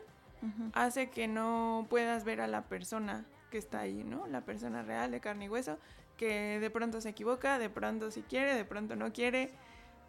hace 0.72 1.08
que 1.08 1.28
no 1.28 1.86
puedas 1.88 2.24
ver 2.24 2.40
a 2.40 2.48
la 2.48 2.62
persona 2.62 3.24
que 3.50 3.58
está 3.58 3.80
ahí, 3.80 4.02
¿no? 4.02 4.26
La 4.26 4.40
persona 4.40 4.82
real 4.82 5.12
de 5.12 5.20
carne 5.20 5.44
y 5.44 5.48
hueso, 5.48 5.78
que 6.16 6.58
de 6.58 6.70
pronto 6.70 7.00
se 7.00 7.10
equivoca, 7.10 7.58
de 7.58 7.70
pronto 7.70 8.10
sí 8.10 8.24
quiere, 8.28 8.54
de 8.54 8.64
pronto 8.64 8.96
no 8.96 9.12
quiere 9.12 9.52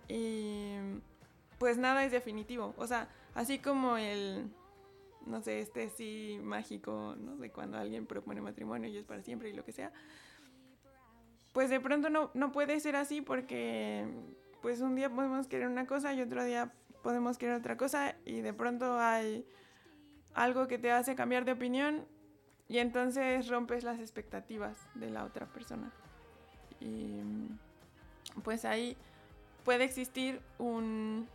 y 0.07 0.75
pues 1.59 1.77
nada 1.77 2.03
es 2.03 2.12
definitivo. 2.12 2.73
O 2.77 2.88
sea, 2.88 3.07
así 3.35 3.59
como 3.59 3.97
el, 3.97 4.49
no 5.25 5.41
sé, 5.41 5.59
este 5.59 5.89
sí 5.89 6.39
mágico, 6.41 7.15
no 7.19 7.37
sé, 7.37 7.51
cuando 7.51 7.77
alguien 7.77 8.05
propone 8.05 8.41
matrimonio 8.41 8.89
y 8.89 8.97
es 8.97 9.05
para 9.05 9.23
siempre 9.23 9.49
y 9.49 9.53
lo 9.53 9.63
que 9.63 9.71
sea. 9.71 9.91
Pues 11.51 11.69
de 11.69 11.79
pronto 11.79 12.09
no, 12.09 12.31
no 12.33 12.51
puede 12.51 12.79
ser 12.79 12.95
así 12.95 13.21
porque 13.21 14.05
pues 14.61 14.81
un 14.81 14.95
día 14.95 15.09
podemos 15.09 15.47
querer 15.47 15.67
una 15.67 15.85
cosa 15.85 16.13
y 16.13 16.21
otro 16.21 16.43
día 16.43 16.73
podemos 17.03 17.37
querer 17.37 17.55
otra 17.55 17.77
cosa 17.77 18.15
y 18.25 18.41
de 18.41 18.53
pronto 18.53 18.99
hay 18.99 19.45
algo 20.33 20.67
que 20.67 20.79
te 20.79 20.91
hace 20.91 21.15
cambiar 21.15 21.45
de 21.45 21.51
opinión 21.51 22.05
y 22.67 22.79
entonces 22.79 23.49
rompes 23.49 23.83
las 23.83 23.99
expectativas 23.99 24.77
de 24.95 25.09
la 25.09 25.25
otra 25.25 25.45
persona. 25.45 25.91
Y 26.79 27.19
pues 28.43 28.65
ahí 28.65 28.97
puede 29.63 29.83
existir 29.83 30.41
un, 30.57 31.27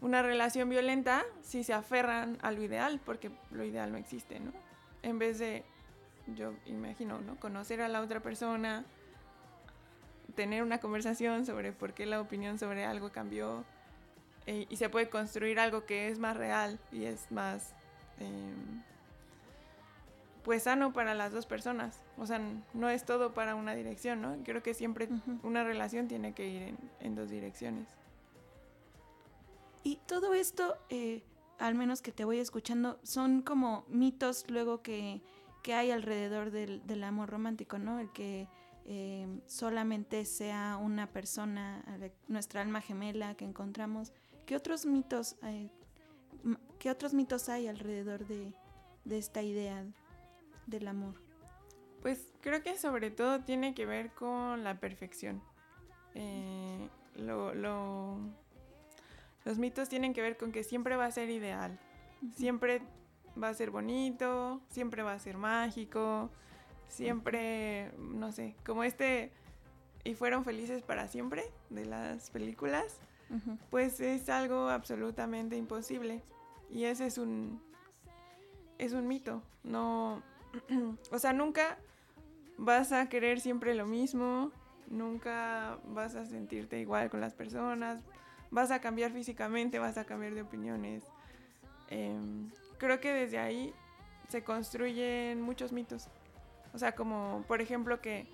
una 0.00 0.22
relación 0.22 0.68
violenta 0.68 1.24
si 1.42 1.64
se 1.64 1.72
aferran 1.72 2.38
a 2.42 2.50
lo 2.50 2.62
ideal, 2.62 3.00
porque 3.04 3.30
lo 3.50 3.64
ideal 3.64 3.92
no 3.92 3.98
existe, 3.98 4.40
¿no? 4.40 4.52
En 5.02 5.18
vez 5.18 5.38
de, 5.38 5.64
yo 6.34 6.52
imagino, 6.66 7.20
¿no? 7.20 7.36
Conocer 7.36 7.80
a 7.80 7.88
la 7.88 8.00
otra 8.00 8.20
persona, 8.20 8.84
tener 10.34 10.62
una 10.62 10.78
conversación 10.78 11.46
sobre 11.46 11.72
por 11.72 11.94
qué 11.94 12.06
la 12.06 12.20
opinión 12.20 12.58
sobre 12.58 12.84
algo 12.84 13.10
cambió 13.10 13.64
eh, 14.46 14.66
y 14.68 14.76
se 14.76 14.88
puede 14.88 15.08
construir 15.08 15.58
algo 15.58 15.86
que 15.86 16.08
es 16.08 16.18
más 16.18 16.36
real 16.36 16.78
y 16.92 17.04
es 17.04 17.30
más... 17.32 17.74
Em, 18.20 18.82
pues 20.46 20.62
sano 20.62 20.92
para 20.92 21.12
las 21.14 21.32
dos 21.32 21.44
personas. 21.44 22.00
O 22.18 22.24
sea, 22.24 22.40
no 22.72 22.88
es 22.88 23.04
todo 23.04 23.34
para 23.34 23.56
una 23.56 23.74
dirección, 23.74 24.22
¿no? 24.22 24.36
Creo 24.44 24.62
que 24.62 24.74
siempre 24.74 25.08
una 25.42 25.64
relación 25.64 26.06
tiene 26.06 26.34
que 26.34 26.46
ir 26.48 26.76
en, 27.00 27.16
dos 27.16 27.30
direcciones. 27.30 27.88
Y 29.86 30.00
todo 30.08 30.34
esto, 30.34 30.76
eh, 30.88 31.22
al 31.60 31.76
menos 31.76 32.02
que 32.02 32.10
te 32.10 32.24
voy 32.24 32.40
escuchando, 32.40 32.98
son 33.04 33.40
como 33.42 33.84
mitos 33.86 34.44
luego 34.50 34.82
que, 34.82 35.22
hay 35.72 35.92
alrededor 35.92 36.50
del, 36.50 37.04
amor 37.04 37.30
romántico, 37.30 37.78
¿no? 37.78 38.00
El 38.00 38.10
que 38.10 38.48
eh, 38.84 39.28
solamente 39.46 40.24
sea 40.24 40.76
una 40.76 41.06
persona, 41.12 41.84
nuestra 42.26 42.62
alma 42.62 42.80
gemela 42.80 43.36
que 43.36 43.44
encontramos. 43.44 44.12
¿Qué 44.44 44.56
otros 44.56 44.86
mitos, 44.86 45.36
hay, 45.40 45.70
qué 46.80 46.90
otros 46.90 47.14
mitos 47.14 47.48
hay 47.48 47.68
alrededor 47.68 48.26
de, 48.26 48.52
de 49.04 49.18
esta 49.18 49.42
idea? 49.42 49.84
del 50.66 50.88
amor? 50.88 51.14
Pues 52.02 52.32
creo 52.40 52.60
que 52.64 52.76
sobre 52.76 53.12
todo 53.12 53.44
tiene 53.44 53.72
que 53.72 53.86
ver 53.86 54.12
con 54.14 54.64
la 54.64 54.80
perfección. 54.80 55.40
Eh, 56.14 56.88
los 59.46 59.58
mitos 59.58 59.88
tienen 59.88 60.12
que 60.12 60.20
ver 60.20 60.36
con 60.36 60.50
que 60.50 60.64
siempre 60.64 60.96
va 60.96 61.06
a 61.06 61.10
ser 61.12 61.30
ideal, 61.30 61.78
siempre 62.34 62.82
va 63.40 63.48
a 63.48 63.54
ser 63.54 63.70
bonito, 63.70 64.60
siempre 64.68 65.04
va 65.04 65.12
a 65.12 65.18
ser 65.20 65.38
mágico, 65.38 66.30
siempre, 66.88 67.92
no 67.96 68.32
sé, 68.32 68.56
como 68.66 68.82
este 68.82 69.30
y 70.02 70.14
fueron 70.14 70.44
felices 70.44 70.82
para 70.82 71.06
siempre 71.06 71.44
de 71.70 71.84
las 71.86 72.30
películas, 72.30 72.98
pues 73.70 74.00
es 74.00 74.28
algo 74.28 74.68
absolutamente 74.68 75.56
imposible. 75.56 76.22
Y 76.68 76.84
ese 76.84 77.06
es 77.06 77.16
un 77.16 77.62
es 78.78 78.94
un 78.94 79.06
mito. 79.06 79.42
No 79.62 80.22
o 81.12 81.18
sea, 81.20 81.32
nunca 81.32 81.78
vas 82.58 82.90
a 82.90 83.08
querer 83.08 83.40
siempre 83.40 83.76
lo 83.76 83.86
mismo, 83.86 84.50
nunca 84.88 85.78
vas 85.86 86.16
a 86.16 86.26
sentirte 86.26 86.80
igual 86.80 87.10
con 87.10 87.20
las 87.20 87.34
personas, 87.34 88.02
vas 88.50 88.70
a 88.70 88.80
cambiar 88.80 89.12
físicamente, 89.12 89.78
vas 89.78 89.98
a 89.98 90.04
cambiar 90.04 90.34
de 90.34 90.42
opiniones. 90.42 91.04
Em, 91.88 92.50
creo 92.78 93.00
que 93.00 93.12
desde 93.12 93.38
ahí 93.38 93.74
se 94.28 94.42
construyen 94.42 95.40
muchos 95.40 95.72
mitos. 95.72 96.08
O 96.74 96.78
sea, 96.78 96.94
como 96.94 97.44
por 97.46 97.60
ejemplo 97.60 98.00
que 98.00 98.26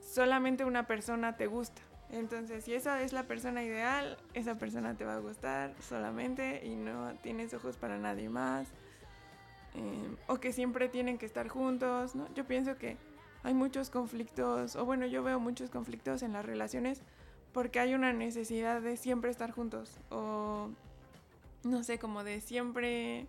solamente 0.00 0.64
una 0.64 0.86
persona 0.86 1.36
te 1.36 1.46
gusta. 1.46 1.82
Entonces, 2.10 2.64
si 2.64 2.74
esa 2.74 3.02
es 3.02 3.12
la 3.12 3.22
persona 3.24 3.62
ideal, 3.62 4.18
esa 4.34 4.56
persona 4.56 4.94
te 4.94 5.04
va 5.04 5.14
a 5.14 5.18
gustar 5.18 5.74
solamente 5.80 6.66
y 6.66 6.74
no 6.74 7.14
tienes 7.22 7.54
ojos 7.54 7.76
para 7.76 7.98
nadie 7.98 8.28
más. 8.28 8.66
Em, 9.74 10.16
o 10.26 10.40
que 10.40 10.52
siempre 10.52 10.88
tienen 10.88 11.18
que 11.18 11.26
estar 11.26 11.48
juntos, 11.48 12.14
Yo 12.34 12.44
pienso 12.44 12.76
que 12.76 12.96
hay 13.44 13.54
muchos 13.54 13.88
conflictos, 13.88 14.74
o 14.74 14.84
bueno, 14.84 15.06
yo 15.06 15.22
veo 15.22 15.38
muchos 15.38 15.70
conflictos 15.70 16.22
en 16.22 16.32
las 16.32 16.44
relaciones 16.44 17.02
porque 17.52 17.80
hay 17.80 17.94
una 17.94 18.12
necesidad 18.12 18.80
de 18.80 18.96
siempre 18.96 19.30
estar 19.30 19.50
juntos 19.50 19.98
o 20.10 20.70
no 21.62 21.82
sé, 21.82 21.98
como 21.98 22.24
de 22.24 22.40
siempre 22.40 23.26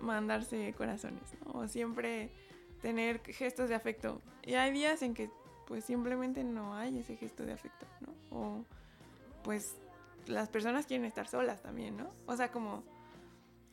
mandarse 0.00 0.74
corazones, 0.76 1.22
¿no? 1.44 1.60
O 1.60 1.68
siempre 1.68 2.30
tener 2.82 3.20
gestos 3.20 3.68
de 3.68 3.74
afecto. 3.74 4.20
Y 4.42 4.54
hay 4.54 4.72
días 4.72 5.02
en 5.02 5.14
que 5.14 5.30
pues 5.66 5.84
simplemente 5.84 6.44
no 6.44 6.76
hay 6.76 6.98
ese 6.98 7.16
gesto 7.16 7.46
de 7.46 7.52
afecto, 7.52 7.86
¿no? 8.00 8.36
O 8.36 8.64
pues 9.42 9.76
las 10.26 10.48
personas 10.48 10.86
quieren 10.86 11.06
estar 11.06 11.26
solas 11.26 11.62
también, 11.62 11.96
¿no? 11.96 12.10
O 12.26 12.36
sea, 12.36 12.50
como 12.50 12.82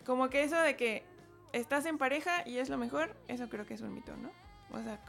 como 0.06 0.30
que 0.30 0.44
eso 0.44 0.60
de 0.60 0.76
que 0.76 1.04
estás 1.54 1.86
en 1.86 1.98
pareja 1.98 2.48
y 2.48 2.58
es 2.58 2.70
lo 2.70 2.78
mejor, 2.78 3.16
eso 3.28 3.50
creo 3.50 3.66
que 3.66 3.74
es 3.74 3.82
un 3.82 3.94
mito, 3.94 4.16
¿no? 4.18 4.32
O 4.72 4.82
sea, 4.82 5.00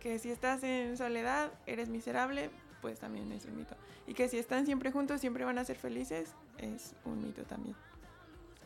que 0.00 0.18
si 0.18 0.30
estás 0.30 0.62
en 0.62 0.96
soledad, 0.96 1.52
eres 1.66 1.88
miserable, 1.88 2.50
pues 2.82 2.98
también 2.98 3.30
es 3.32 3.44
un 3.46 3.56
mito. 3.56 3.76
Y 4.06 4.14
que 4.14 4.28
si 4.28 4.38
están 4.38 4.66
siempre 4.66 4.92
juntos, 4.92 5.20
siempre 5.20 5.44
van 5.44 5.58
a 5.58 5.64
ser 5.64 5.76
felices, 5.76 6.34
es 6.58 6.94
un 7.04 7.22
mito 7.22 7.42
también. 7.44 7.76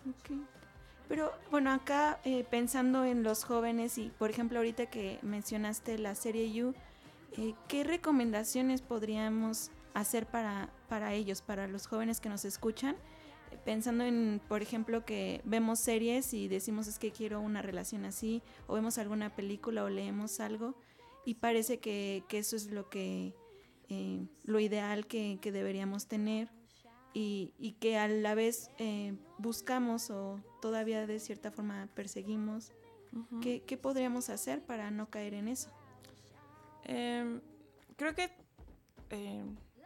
Ok. 0.09 0.39
Pero 1.09 1.33
bueno, 1.51 1.73
acá 1.73 2.21
eh, 2.25 2.45
pensando 2.51 3.05
en 3.05 3.23
los 3.23 3.45
jóvenes 3.45 3.97
y 3.97 4.11
por 4.19 4.31
ejemplo 4.31 4.59
ahorita 4.59 4.87
que 4.87 5.19
mencionaste 5.23 5.99
la 5.99 6.15
serie 6.15 6.53
You, 6.53 6.75
eh, 7.37 7.55
¿qué 7.67 7.83
recomendaciones 7.83 8.83
podríamos 8.83 9.71
hacer 9.95 10.27
para, 10.27 10.69
para 10.89 11.15
ellos, 11.15 11.41
para 11.41 11.67
los 11.67 11.87
jóvenes 11.87 12.21
que 12.21 12.29
nos 12.29 12.45
escuchan? 12.45 12.97
pensando 13.65 14.05
en, 14.05 14.41
por 14.49 14.63
ejemplo, 14.63 15.05
que 15.05 15.41
vemos 15.45 15.79
series 15.79 16.33
y 16.35 16.49
decimos 16.49 16.87
es 16.87 16.99
que 16.99 17.11
quiero 17.11 17.41
una 17.41 17.63
relación 17.63 18.05
así, 18.05 18.43
o 18.67 18.75
vemos 18.75 18.99
alguna 18.99 19.35
película 19.35 19.85
o 19.85 19.89
leemos 19.89 20.41
algo 20.41 20.75
y 21.25 21.35
parece 21.35 21.79
que, 21.79 22.25
que 22.29 22.39
eso 22.39 22.57
es 22.57 22.67
lo 22.71 22.89
que 22.89 23.35
eh, 23.89 24.27
lo 24.45 24.61
ideal 24.61 25.07
que, 25.07 25.39
que 25.41 25.53
deberíamos 25.53 26.07
tener 26.07 26.51
y, 27.15 27.55
y, 27.59 27.73
que 27.73 27.99
a 27.99 28.07
la 28.07 28.35
vez 28.35 28.71
eh, 28.79 29.15
buscamos 29.39 30.11
o 30.11 30.41
todavía 30.61 31.07
de 31.07 31.19
cierta 31.19 31.51
forma 31.51 31.89
perseguimos. 31.95 32.73
Uh 33.13 33.19
-huh. 33.19 33.41
¿Qué, 33.41 33.63
¿Qué, 33.63 33.77
podríamos 33.79 34.29
hacer 34.29 34.63
para 34.63 34.91
no 34.91 35.09
caer 35.09 35.33
en 35.35 35.49
eso? 35.49 35.71
Eh, 36.85 37.41
creo 37.97 38.15
que 38.15 38.31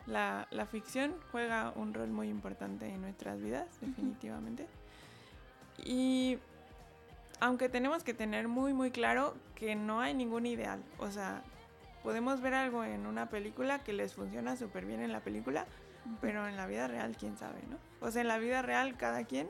la, 0.06 0.48
la, 0.50 0.66
ficción 0.66 1.14
juega 1.30 1.72
un 1.76 1.94
rol 1.94 2.10
muy 2.10 2.28
importante 2.28 2.88
en 2.88 3.00
nuestras 3.00 3.40
vidas, 3.40 3.80
definitivamente. 3.80 4.64
Uh 4.64 4.66
-huh. 4.66 5.86
Y 5.86 6.38
aunque 7.42 7.68
tenemos 7.68 8.04
que 8.04 8.14
tener 8.14 8.46
muy, 8.48 8.72
muy 8.72 8.90
claro 8.90 9.34
que 9.54 9.74
no 9.74 10.00
hay 10.00 10.14
ningún 10.14 10.46
ideal. 10.46 10.80
O 10.98 11.10
sea, 11.10 11.42
podemos 12.02 12.40
ver 12.40 12.54
algo 12.54 12.84
en 12.84 13.06
una 13.06 13.28
película 13.28 13.78
que 13.80 13.92
les 13.92 14.14
funciona 14.14 14.56
súper 14.56 14.84
bien 14.86 15.00
en 15.00 15.12
la 15.12 15.20
película, 15.20 15.66
pero 16.20 16.46
en 16.48 16.56
la 16.56 16.66
vida 16.66 16.88
real, 16.88 17.16
quién 17.18 17.36
sabe, 17.36 17.60
¿no? 17.68 17.78
O 18.06 18.10
sea, 18.10 18.22
en 18.22 18.28
la 18.28 18.38
vida 18.38 18.62
real, 18.62 18.96
cada 18.96 19.24
quien 19.24 19.48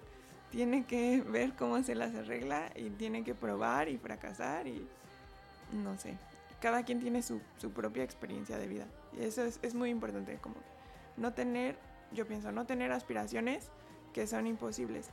tiene 0.50 0.84
que 0.84 1.22
ver 1.26 1.54
cómo 1.54 1.82
se 1.82 1.94
las 1.94 2.14
arregla 2.14 2.70
y 2.76 2.90
tiene 2.90 3.24
que 3.24 3.34
probar 3.34 3.88
y 3.88 3.98
fracasar 3.98 4.66
y 4.66 4.86
no 5.72 5.96
sé 5.96 6.16
cada 6.62 6.84
quien 6.84 7.00
tiene 7.00 7.22
su, 7.22 7.42
su, 7.58 7.72
propia 7.72 8.04
experiencia 8.04 8.56
de 8.56 8.68
vida. 8.68 8.86
Y 9.18 9.24
eso 9.24 9.42
es, 9.42 9.58
es, 9.62 9.74
muy 9.74 9.90
importante, 9.90 10.38
como 10.40 10.54
no 11.16 11.32
tener, 11.34 11.76
yo 12.12 12.24
pienso, 12.26 12.52
no 12.52 12.64
tener 12.66 12.92
aspiraciones 12.92 13.68
que 14.14 14.28
son 14.28 14.46
imposibles. 14.46 15.10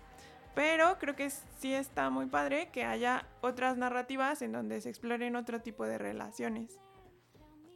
Pero 0.54 1.00
creo 1.00 1.16
que 1.16 1.30
sí 1.32 1.74
está 1.74 2.12
muy 2.12 2.28
padre 2.28 2.70
que 2.72 2.86
haya 2.86 3.26
otras 3.42 3.78
narrativas 3.78 4.44
en 4.44 4.52
donde 4.52 4.80
se 4.80 4.90
exploren 4.90 5.36
otro 5.36 5.60
tipo 5.60 5.86
de 5.86 5.98
relaciones. 5.98 6.80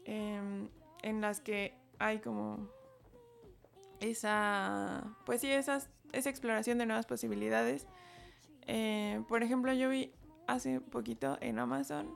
Eh, 0.05 0.67
en 1.03 1.21
las 1.21 1.41
que 1.41 1.75
hay 1.99 2.19
como 2.19 2.69
esa, 3.99 5.15
pues 5.25 5.41
sí, 5.41 5.51
esas, 5.51 5.89
esa 6.11 6.29
exploración 6.29 6.77
de 6.77 6.85
nuevas 6.85 7.05
posibilidades. 7.05 7.87
Eh, 8.67 9.21
por 9.27 9.43
ejemplo, 9.43 9.73
yo 9.73 9.89
vi 9.89 10.13
hace 10.47 10.81
poquito 10.81 11.37
en 11.41 11.59
Amazon 11.59 12.15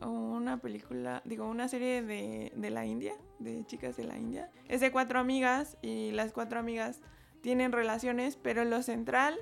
una 0.00 0.58
película, 0.58 1.22
digo, 1.24 1.48
una 1.48 1.68
serie 1.68 2.02
de, 2.02 2.52
de, 2.54 2.70
la 2.70 2.86
India, 2.86 3.14
de 3.38 3.64
chicas 3.66 3.96
de 3.96 4.04
la 4.04 4.16
India. 4.16 4.50
Es 4.68 4.80
de 4.80 4.92
cuatro 4.92 5.18
amigas 5.18 5.76
y 5.82 6.12
las 6.12 6.32
cuatro 6.32 6.60
amigas 6.60 7.00
tienen 7.40 7.72
relaciones, 7.72 8.36
pero 8.36 8.64
lo 8.64 8.82
central 8.82 9.36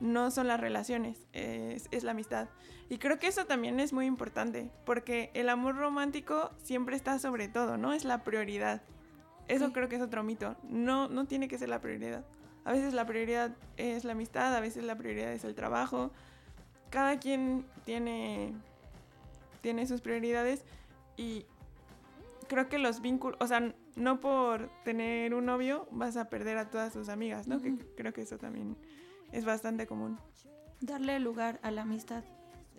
no 0.00 0.30
son 0.30 0.48
las 0.48 0.58
relaciones, 0.58 1.26
es, 1.32 1.88
es, 1.90 2.04
la 2.04 2.12
amistad. 2.12 2.48
Y 2.88 2.98
creo 2.98 3.18
que 3.18 3.28
eso 3.28 3.46
también 3.46 3.78
es 3.78 3.92
muy 3.92 4.06
importante, 4.06 4.70
porque 4.84 5.30
el 5.34 5.48
amor 5.48 5.76
romántico 5.76 6.50
siempre 6.62 6.96
está 6.96 7.18
sobre 7.18 7.48
todo, 7.48 7.76
¿no? 7.76 7.92
Es 7.92 8.04
la 8.04 8.24
prioridad. 8.24 8.82
Eso 9.46 9.66
sí. 9.66 9.72
creo 9.72 9.88
que 9.88 9.96
es 9.96 10.02
otro 10.02 10.22
mito. 10.22 10.56
No, 10.62 11.08
no 11.08 11.26
tiene 11.26 11.48
que 11.48 11.58
ser 11.58 11.68
la 11.68 11.80
prioridad. 11.80 12.24
A 12.64 12.72
veces 12.72 12.94
la 12.94 13.06
prioridad 13.06 13.52
es 13.76 14.04
la 14.04 14.12
amistad, 14.12 14.54
a 14.54 14.60
veces 14.60 14.84
la 14.84 14.96
prioridad 14.96 15.32
es 15.32 15.44
el 15.44 15.54
trabajo. 15.54 16.10
Cada 16.90 17.18
quien 17.18 17.64
tiene 17.84 18.52
tiene 19.60 19.86
sus 19.86 20.00
prioridades 20.00 20.64
y 21.16 21.44
creo 22.48 22.68
que 22.68 22.78
los 22.78 23.00
vínculos, 23.00 23.38
o 23.40 23.46
sea, 23.46 23.74
no 23.96 24.20
por 24.20 24.70
tener 24.84 25.34
un 25.34 25.46
novio 25.46 25.86
vas 25.90 26.16
a 26.16 26.28
perder 26.30 26.58
a 26.58 26.70
todas 26.70 26.92
tus 26.92 27.08
amigas, 27.08 27.46
¿no? 27.46 27.56
Uh 27.56 27.60
-huh. 27.60 27.78
Que 27.78 27.94
creo 27.94 28.12
que 28.12 28.22
eso 28.22 28.38
también 28.38 28.76
es 29.32 29.44
bastante 29.44 29.86
común. 29.86 30.18
Darle 30.80 31.18
lugar 31.20 31.60
a 31.62 31.70
la 31.70 31.82
amistad 31.82 32.24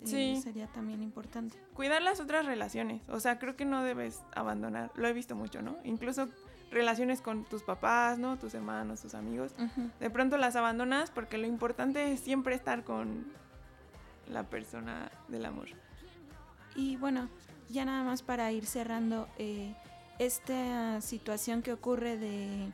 eh, 0.02 0.06
sí. 0.06 0.40
sería 0.42 0.66
también 0.66 1.02
importante. 1.02 1.56
Cuidar 1.74 2.02
las 2.02 2.20
otras 2.20 2.46
relaciones, 2.46 3.02
o 3.08 3.20
sea, 3.20 3.38
creo 3.38 3.56
que 3.56 3.64
no 3.64 3.82
debes 3.82 4.22
abandonar, 4.34 4.90
lo 4.94 5.06
he 5.06 5.12
visto 5.12 5.34
mucho, 5.36 5.62
¿no? 5.62 5.76
Incluso 5.84 6.28
relaciones 6.70 7.20
con 7.20 7.44
tus 7.44 7.62
papás, 7.62 8.18
¿no? 8.18 8.38
Tus 8.38 8.54
hermanos, 8.54 9.02
tus 9.02 9.14
amigos. 9.14 9.54
Uh 9.58 9.62
-huh. 9.62 9.90
De 10.00 10.10
pronto 10.10 10.36
las 10.38 10.56
abandonas 10.56 11.10
porque 11.10 11.38
lo 11.38 11.46
importante 11.46 12.12
es 12.12 12.20
siempre 12.20 12.54
estar 12.54 12.82
con 12.82 13.26
la 14.28 14.44
persona 14.44 15.10
del 15.28 15.44
amor. 15.44 15.68
Y 16.74 16.96
bueno, 16.96 17.28
ya 17.68 17.84
nada 17.84 18.02
más 18.02 18.22
para 18.22 18.50
ir 18.50 18.66
cerrando, 18.66 19.28
eh, 19.38 19.74
esta 20.18 21.00
situación 21.00 21.62
que 21.62 21.72
ocurre 21.72 22.16
de 22.16 22.72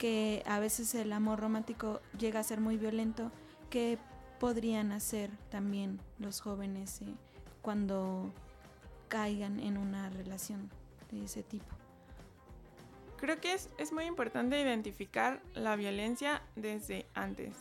que 0.00 0.42
a 0.46 0.58
veces 0.60 0.94
el 0.94 1.12
amor 1.12 1.40
romántico 1.40 2.00
llega 2.18 2.40
a 2.40 2.42
ser 2.42 2.58
muy 2.58 2.78
violento, 2.78 3.30
¿qué 3.68 3.98
podrían 4.38 4.92
hacer 4.92 5.30
también 5.50 6.00
los 6.18 6.40
jóvenes 6.40 7.02
eh, 7.02 7.14
cuando 7.60 8.32
caigan 9.08 9.60
en 9.60 9.76
una 9.76 10.08
relación 10.08 10.70
de 11.10 11.24
ese 11.24 11.42
tipo? 11.42 11.66
Creo 13.18 13.42
que 13.42 13.52
es, 13.52 13.68
es 13.76 13.92
muy 13.92 14.06
importante 14.06 14.58
identificar 14.58 15.42
la 15.52 15.76
violencia 15.76 16.40
desde 16.56 17.04
antes. 17.12 17.54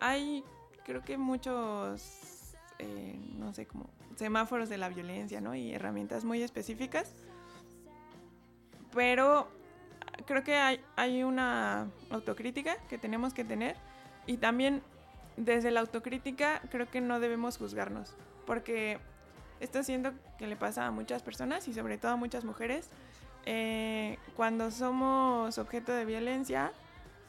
Hay, 0.00 0.44
creo 0.82 1.02
que 1.02 1.18
muchos, 1.18 2.54
eh, 2.78 3.20
no 3.36 3.52
sé, 3.52 3.66
como 3.66 3.90
semáforos 4.16 4.70
de 4.70 4.78
la 4.78 4.88
violencia, 4.88 5.42
¿no? 5.42 5.54
Y 5.54 5.74
herramientas 5.74 6.24
muy 6.24 6.42
específicas. 6.42 7.12
Pero 8.94 9.50
creo 10.24 10.42
que 10.42 10.56
hay, 10.56 10.80
hay 10.96 11.22
una 11.22 11.88
autocrítica 12.10 12.76
que 12.88 12.98
tenemos 12.98 13.34
que 13.34 13.44
tener 13.44 13.76
y 14.26 14.38
también 14.38 14.82
desde 15.36 15.70
la 15.70 15.80
autocrítica 15.80 16.62
creo 16.70 16.90
que 16.90 17.00
no 17.00 17.20
debemos 17.20 17.58
juzgarnos 17.58 18.14
porque 18.46 18.98
esto 19.60 19.82
siento 19.82 20.12
que 20.38 20.46
le 20.46 20.56
pasa 20.56 20.86
a 20.86 20.90
muchas 20.90 21.22
personas 21.22 21.68
y 21.68 21.74
sobre 21.74 21.98
todo 21.98 22.12
a 22.12 22.16
muchas 22.16 22.44
mujeres 22.44 22.88
eh, 23.44 24.18
cuando 24.34 24.70
somos 24.70 25.58
objeto 25.58 25.92
de 25.92 26.04
violencia 26.04 26.72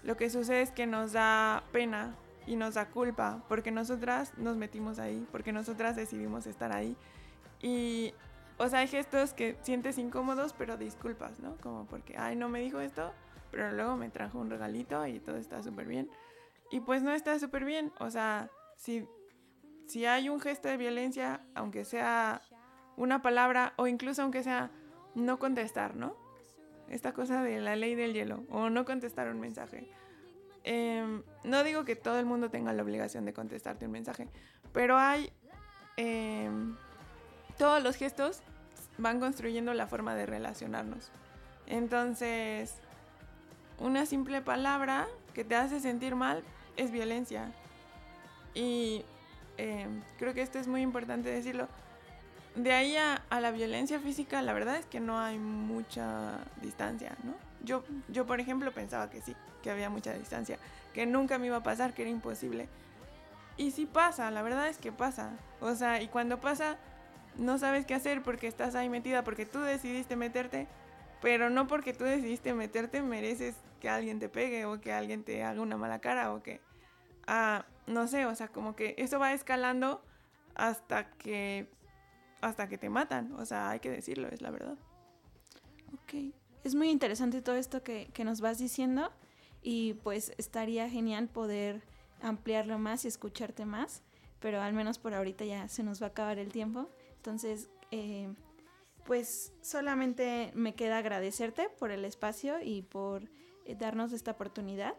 lo 0.04 0.16
que 0.16 0.30
sucede 0.30 0.62
es 0.62 0.72
que 0.72 0.88
nos 0.88 1.12
da 1.12 1.64
pena 1.72 2.16
y 2.48 2.56
nos 2.56 2.76
da 2.76 2.86
culpa 2.86 3.44
porque 3.50 3.72
nosotras 3.72 4.32
nos 4.38 4.56
metimos 4.56 5.00
ahí, 5.00 5.28
porque 5.32 5.52
nosotras 5.52 5.96
decidimos 5.96 6.48
estar 6.48 6.72
ahí. 6.72 6.96
Y, 7.62 8.14
o 8.58 8.68
sea, 8.68 8.80
hay 8.80 8.88
gestos 8.88 9.34
que 9.34 9.58
sientes 9.62 9.98
incómodos, 9.98 10.54
pero 10.54 10.78
disculpas, 10.78 11.40
¿no? 11.40 11.58
Como 11.58 11.86
porque, 11.86 12.18
ay, 12.18 12.36
no 12.36 12.50
me 12.50 12.60
dijo 12.60 12.80
esto, 12.80 13.14
pero 13.52 13.72
luego 13.72 13.96
me 13.96 14.10
trajo 14.10 14.40
un 14.40 14.50
regalito 14.50 15.06
y 15.06 15.20
todo 15.20 15.38
está 15.38 15.62
súper 15.64 15.88
bien. 15.88 16.10
Y 16.72 16.82
pues 16.82 17.04
no 17.04 17.12
está 17.12 17.40
súper 17.40 17.66
bien, 17.66 17.94
o 18.00 18.10
sea, 18.10 18.50
si, 18.76 19.08
si 19.88 20.06
hay 20.06 20.30
un 20.30 20.40
gesto 20.40 20.68
de 20.68 20.78
violencia, 20.78 21.42
aunque 21.56 21.86
sea 21.86 22.42
una 22.98 23.22
palabra 23.22 23.74
o 23.78 23.88
incluso 23.88 24.24
aunque 24.24 24.44
sea 24.44 24.72
no 25.16 25.40
contestar, 25.40 25.96
¿no? 25.96 26.16
Esta 26.90 27.14
cosa 27.14 27.44
de 27.44 27.60
la 27.60 27.76
ley 27.76 27.96
del 27.96 28.14
hielo, 28.14 28.44
o 28.50 28.70
no 28.70 28.86
contestar 28.86 29.30
un 29.30 29.40
mensaje 29.40 29.90
eh, 30.70 31.22
no 31.46 31.64
digo 31.64 31.86
que 31.86 31.96
todo 31.96 32.20
el 32.20 32.26
mundo 32.26 32.50
tenga 32.50 32.74
la 32.74 32.84
obligación 32.84 33.24
de 33.24 33.32
contestarte 33.32 33.86
un 33.86 33.94
mensaje, 33.94 34.28
pero 34.74 34.98
hay... 34.98 35.32
Eh, 35.96 36.50
todos 37.58 37.82
los 37.84 37.96
gestos 37.96 38.42
van 38.98 39.20
construyendo 39.20 39.74
la 39.74 39.88
forma 39.88 40.16
de 40.16 40.26
relacionarnos. 40.26 41.10
Entonces, 41.68 42.76
una 43.80 44.06
simple 44.06 44.42
palabra 44.42 45.08
que 45.34 45.44
te 45.44 45.56
hace 45.56 45.80
sentir 45.80 46.16
mal 46.16 46.44
es 46.78 46.92
violencia. 46.92 47.52
Y 48.54 49.04
eh, 49.58 49.88
creo 50.18 50.34
que 50.34 50.42
esto 50.42 50.60
es 50.60 50.68
muy 50.68 50.82
importante 50.82 51.30
decirlo. 51.30 51.68
de 52.56 52.74
ahí 52.74 52.96
a, 52.96 53.22
a, 53.30 53.40
la 53.40 53.52
violencia 53.52 54.00
física, 54.00 54.42
la 54.42 54.54
verdad 54.54 54.78
es 54.78 54.86
que 54.86 55.00
no 55.00 55.20
hay 55.20 55.38
mucha 55.38 56.40
distancia, 56.62 57.16
¿no? 57.24 57.34
Yo, 57.64 57.84
yo, 58.08 58.26
por 58.26 58.40
ejemplo, 58.40 58.72
pensaba 58.72 59.10
que 59.10 59.22
sí, 59.22 59.36
que 59.62 59.70
había 59.70 59.90
mucha 59.90 60.14
distancia, 60.14 60.58
que 60.94 61.06
nunca 61.06 61.38
me 61.38 61.48
iba 61.48 61.58
a 61.58 61.64
pasar, 61.64 61.94
que 61.94 62.04
era 62.04 62.12
imposible. 62.12 62.68
Y 63.58 63.72
sí 63.72 63.86
pasa, 63.86 64.32
la 64.32 64.42
verdad 64.42 64.68
es 64.68 64.78
que 64.78 64.92
pasa. 64.92 65.32
O 65.60 65.76
sea, 65.76 66.02
y 66.02 66.08
cuando 66.08 66.40
pasa, 66.40 66.78
no 67.38 67.58
sabes 67.58 67.86
qué 67.86 67.94
hacer 67.94 68.24
porque 68.24 68.48
estás 68.48 68.76
ahí 68.76 68.90
metida, 68.90 69.24
porque 69.24 69.46
tú 69.46 69.60
decidiste 69.60 70.16
meterte, 70.16 70.68
pero 71.22 71.50
no 71.50 71.68
porque 71.68 71.94
tú 71.94 72.04
decidiste 72.04 72.54
meterte 72.54 73.02
mereces 73.02 73.56
que 73.80 73.90
alguien 73.90 74.20
te 74.20 74.30
pegue 74.30 74.66
o 74.66 74.80
que 74.80 74.94
alguien 74.94 75.24
te 75.24 75.44
haga 75.44 75.62
una 75.62 75.78
mala 75.78 76.00
cara 76.00 76.34
o 76.34 76.42
que, 76.42 76.62
ah, 77.28 77.66
no 77.86 78.08
sé, 78.08 78.26
o 78.26 78.36
sea, 78.36 78.48
como 78.48 78.76
que 78.76 78.96
eso 78.98 79.20
va 79.20 79.34
escalando 79.34 80.04
hasta 80.56 81.12
que, 81.12 81.70
hasta 82.42 82.68
que 82.68 82.78
te 82.78 82.90
matan, 82.90 83.34
o 83.34 83.46
sea, 83.46 83.70
hay 83.70 83.80
que 83.80 83.90
decirlo, 83.90 84.28
es 84.30 84.42
la 84.42 84.52
verdad. 84.52 84.78
Ok, 85.94 86.34
es 86.64 86.76
muy 86.76 86.90
interesante 86.90 87.42
todo 87.42 87.56
esto 87.56 87.84
que, 87.84 88.10
que 88.14 88.26
nos 88.26 88.42
vas 88.42 88.58
diciendo 88.58 89.12
y 89.62 89.94
pues 89.96 90.34
estaría 90.38 90.90
genial 90.90 91.28
poder 91.28 91.82
ampliarlo 92.22 92.80
más 92.80 93.06
y 93.06 93.08
escucharte 93.08 93.66
más, 93.66 94.02
pero 94.40 94.62
al 94.62 94.74
menos 94.74 95.00
por 95.00 95.14
ahorita 95.14 95.46
ya 95.46 95.68
se 95.68 95.84
nos 95.84 96.02
va 96.02 96.08
a 96.08 96.10
acabar 96.10 96.40
el 96.40 96.52
tiempo. 96.52 96.90
Entonces, 97.28 97.68
eh, 97.92 98.34
pues 99.06 99.52
solamente 99.62 100.54
me 100.56 100.76
queda 100.76 101.00
agradecerte 101.00 101.68
por 101.78 101.92
el 101.92 102.06
espacio 102.06 102.62
y 102.64 102.84
por 102.84 103.24
eh, 103.66 103.76
darnos 103.76 104.14
esta 104.14 104.32
oportunidad. 104.32 104.96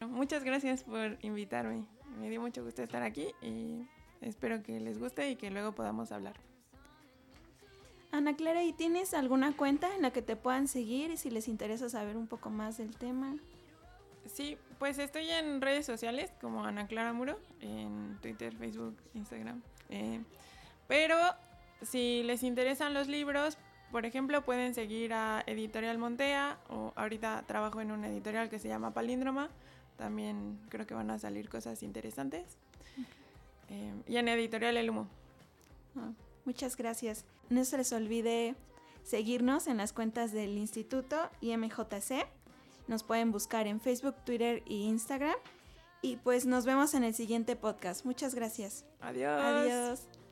Muchas 0.00 0.42
gracias 0.42 0.84
por 0.84 1.18
invitarme. 1.20 1.84
Me 2.18 2.30
dio 2.30 2.40
mucho 2.40 2.64
gusto 2.64 2.82
estar 2.82 3.02
aquí 3.02 3.26
y 3.42 3.86
espero 4.22 4.62
que 4.62 4.80
les 4.80 4.98
guste 4.98 5.28
y 5.28 5.36
que 5.36 5.50
luego 5.50 5.72
podamos 5.72 6.12
hablar. 6.12 6.40
Ana 8.10 8.36
Clara, 8.36 8.64
¿y 8.64 8.72
tienes 8.72 9.12
alguna 9.12 9.54
cuenta 9.54 9.94
en 9.94 10.00
la 10.00 10.12
que 10.14 10.22
te 10.22 10.36
puedan 10.36 10.66
seguir 10.66 11.10
y 11.10 11.18
si 11.18 11.28
les 11.28 11.48
interesa 11.48 11.90
saber 11.90 12.16
un 12.16 12.26
poco 12.26 12.48
más 12.48 12.78
del 12.78 12.96
tema? 12.96 13.36
Sí, 14.24 14.56
pues 14.78 14.98
estoy 14.98 15.28
en 15.28 15.60
redes 15.60 15.84
sociales 15.84 16.32
como 16.40 16.64
Ana 16.64 16.86
Clara 16.86 17.12
Muro, 17.12 17.38
en 17.60 18.16
Twitter, 18.22 18.56
Facebook, 18.56 18.96
Instagram. 19.12 19.60
Eh, 19.90 20.22
pero 20.86 21.16
si 21.82 22.22
les 22.22 22.42
interesan 22.42 22.94
los 22.94 23.08
libros, 23.08 23.58
por 23.90 24.06
ejemplo, 24.06 24.44
pueden 24.44 24.74
seguir 24.74 25.12
a 25.12 25.44
Editorial 25.46 25.98
Montea 25.98 26.58
o 26.68 26.92
ahorita 26.96 27.44
trabajo 27.46 27.80
en 27.80 27.92
una 27.92 28.08
editorial 28.08 28.48
que 28.48 28.58
se 28.58 28.68
llama 28.68 28.92
Palíndroma. 28.92 29.50
También 29.96 30.58
creo 30.68 30.86
que 30.86 30.94
van 30.94 31.10
a 31.10 31.18
salir 31.18 31.48
cosas 31.48 31.82
interesantes. 31.82 32.56
Eh, 33.68 33.94
y 34.08 34.16
en 34.16 34.28
Editorial 34.28 34.76
El 34.76 34.90
Humo. 34.90 35.08
Ah, 35.96 36.10
muchas 36.44 36.76
gracias. 36.76 37.24
No 37.50 37.64
se 37.64 37.76
les 37.76 37.92
olvide 37.92 38.56
seguirnos 39.04 39.66
en 39.68 39.76
las 39.76 39.92
cuentas 39.92 40.32
del 40.32 40.58
Instituto 40.58 41.30
IMJC. 41.40 42.26
Nos 42.88 43.04
pueden 43.04 43.32
buscar 43.32 43.66
en 43.66 43.80
Facebook, 43.80 44.16
Twitter 44.24 44.62
e 44.66 44.74
Instagram. 44.74 45.36
Y 46.02 46.16
pues 46.16 46.44
nos 46.46 46.66
vemos 46.66 46.94
en 46.94 47.04
el 47.04 47.14
siguiente 47.14 47.56
podcast. 47.56 48.04
Muchas 48.04 48.34
gracias. 48.34 48.84
Adiós. 49.00 49.40
Adiós. 49.40 50.23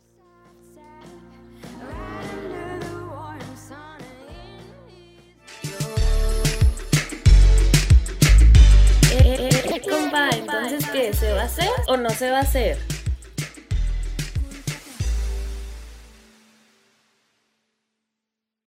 Compa, 9.88 10.30
entonces, 10.30 10.84
¿qué? 10.90 11.12
¿Se 11.12 11.32
va 11.32 11.42
a 11.42 11.44
hacer 11.44 11.68
o 11.88 11.96
no 11.96 12.10
se 12.10 12.30
va 12.30 12.38
a 12.38 12.42
hacer? 12.42 12.78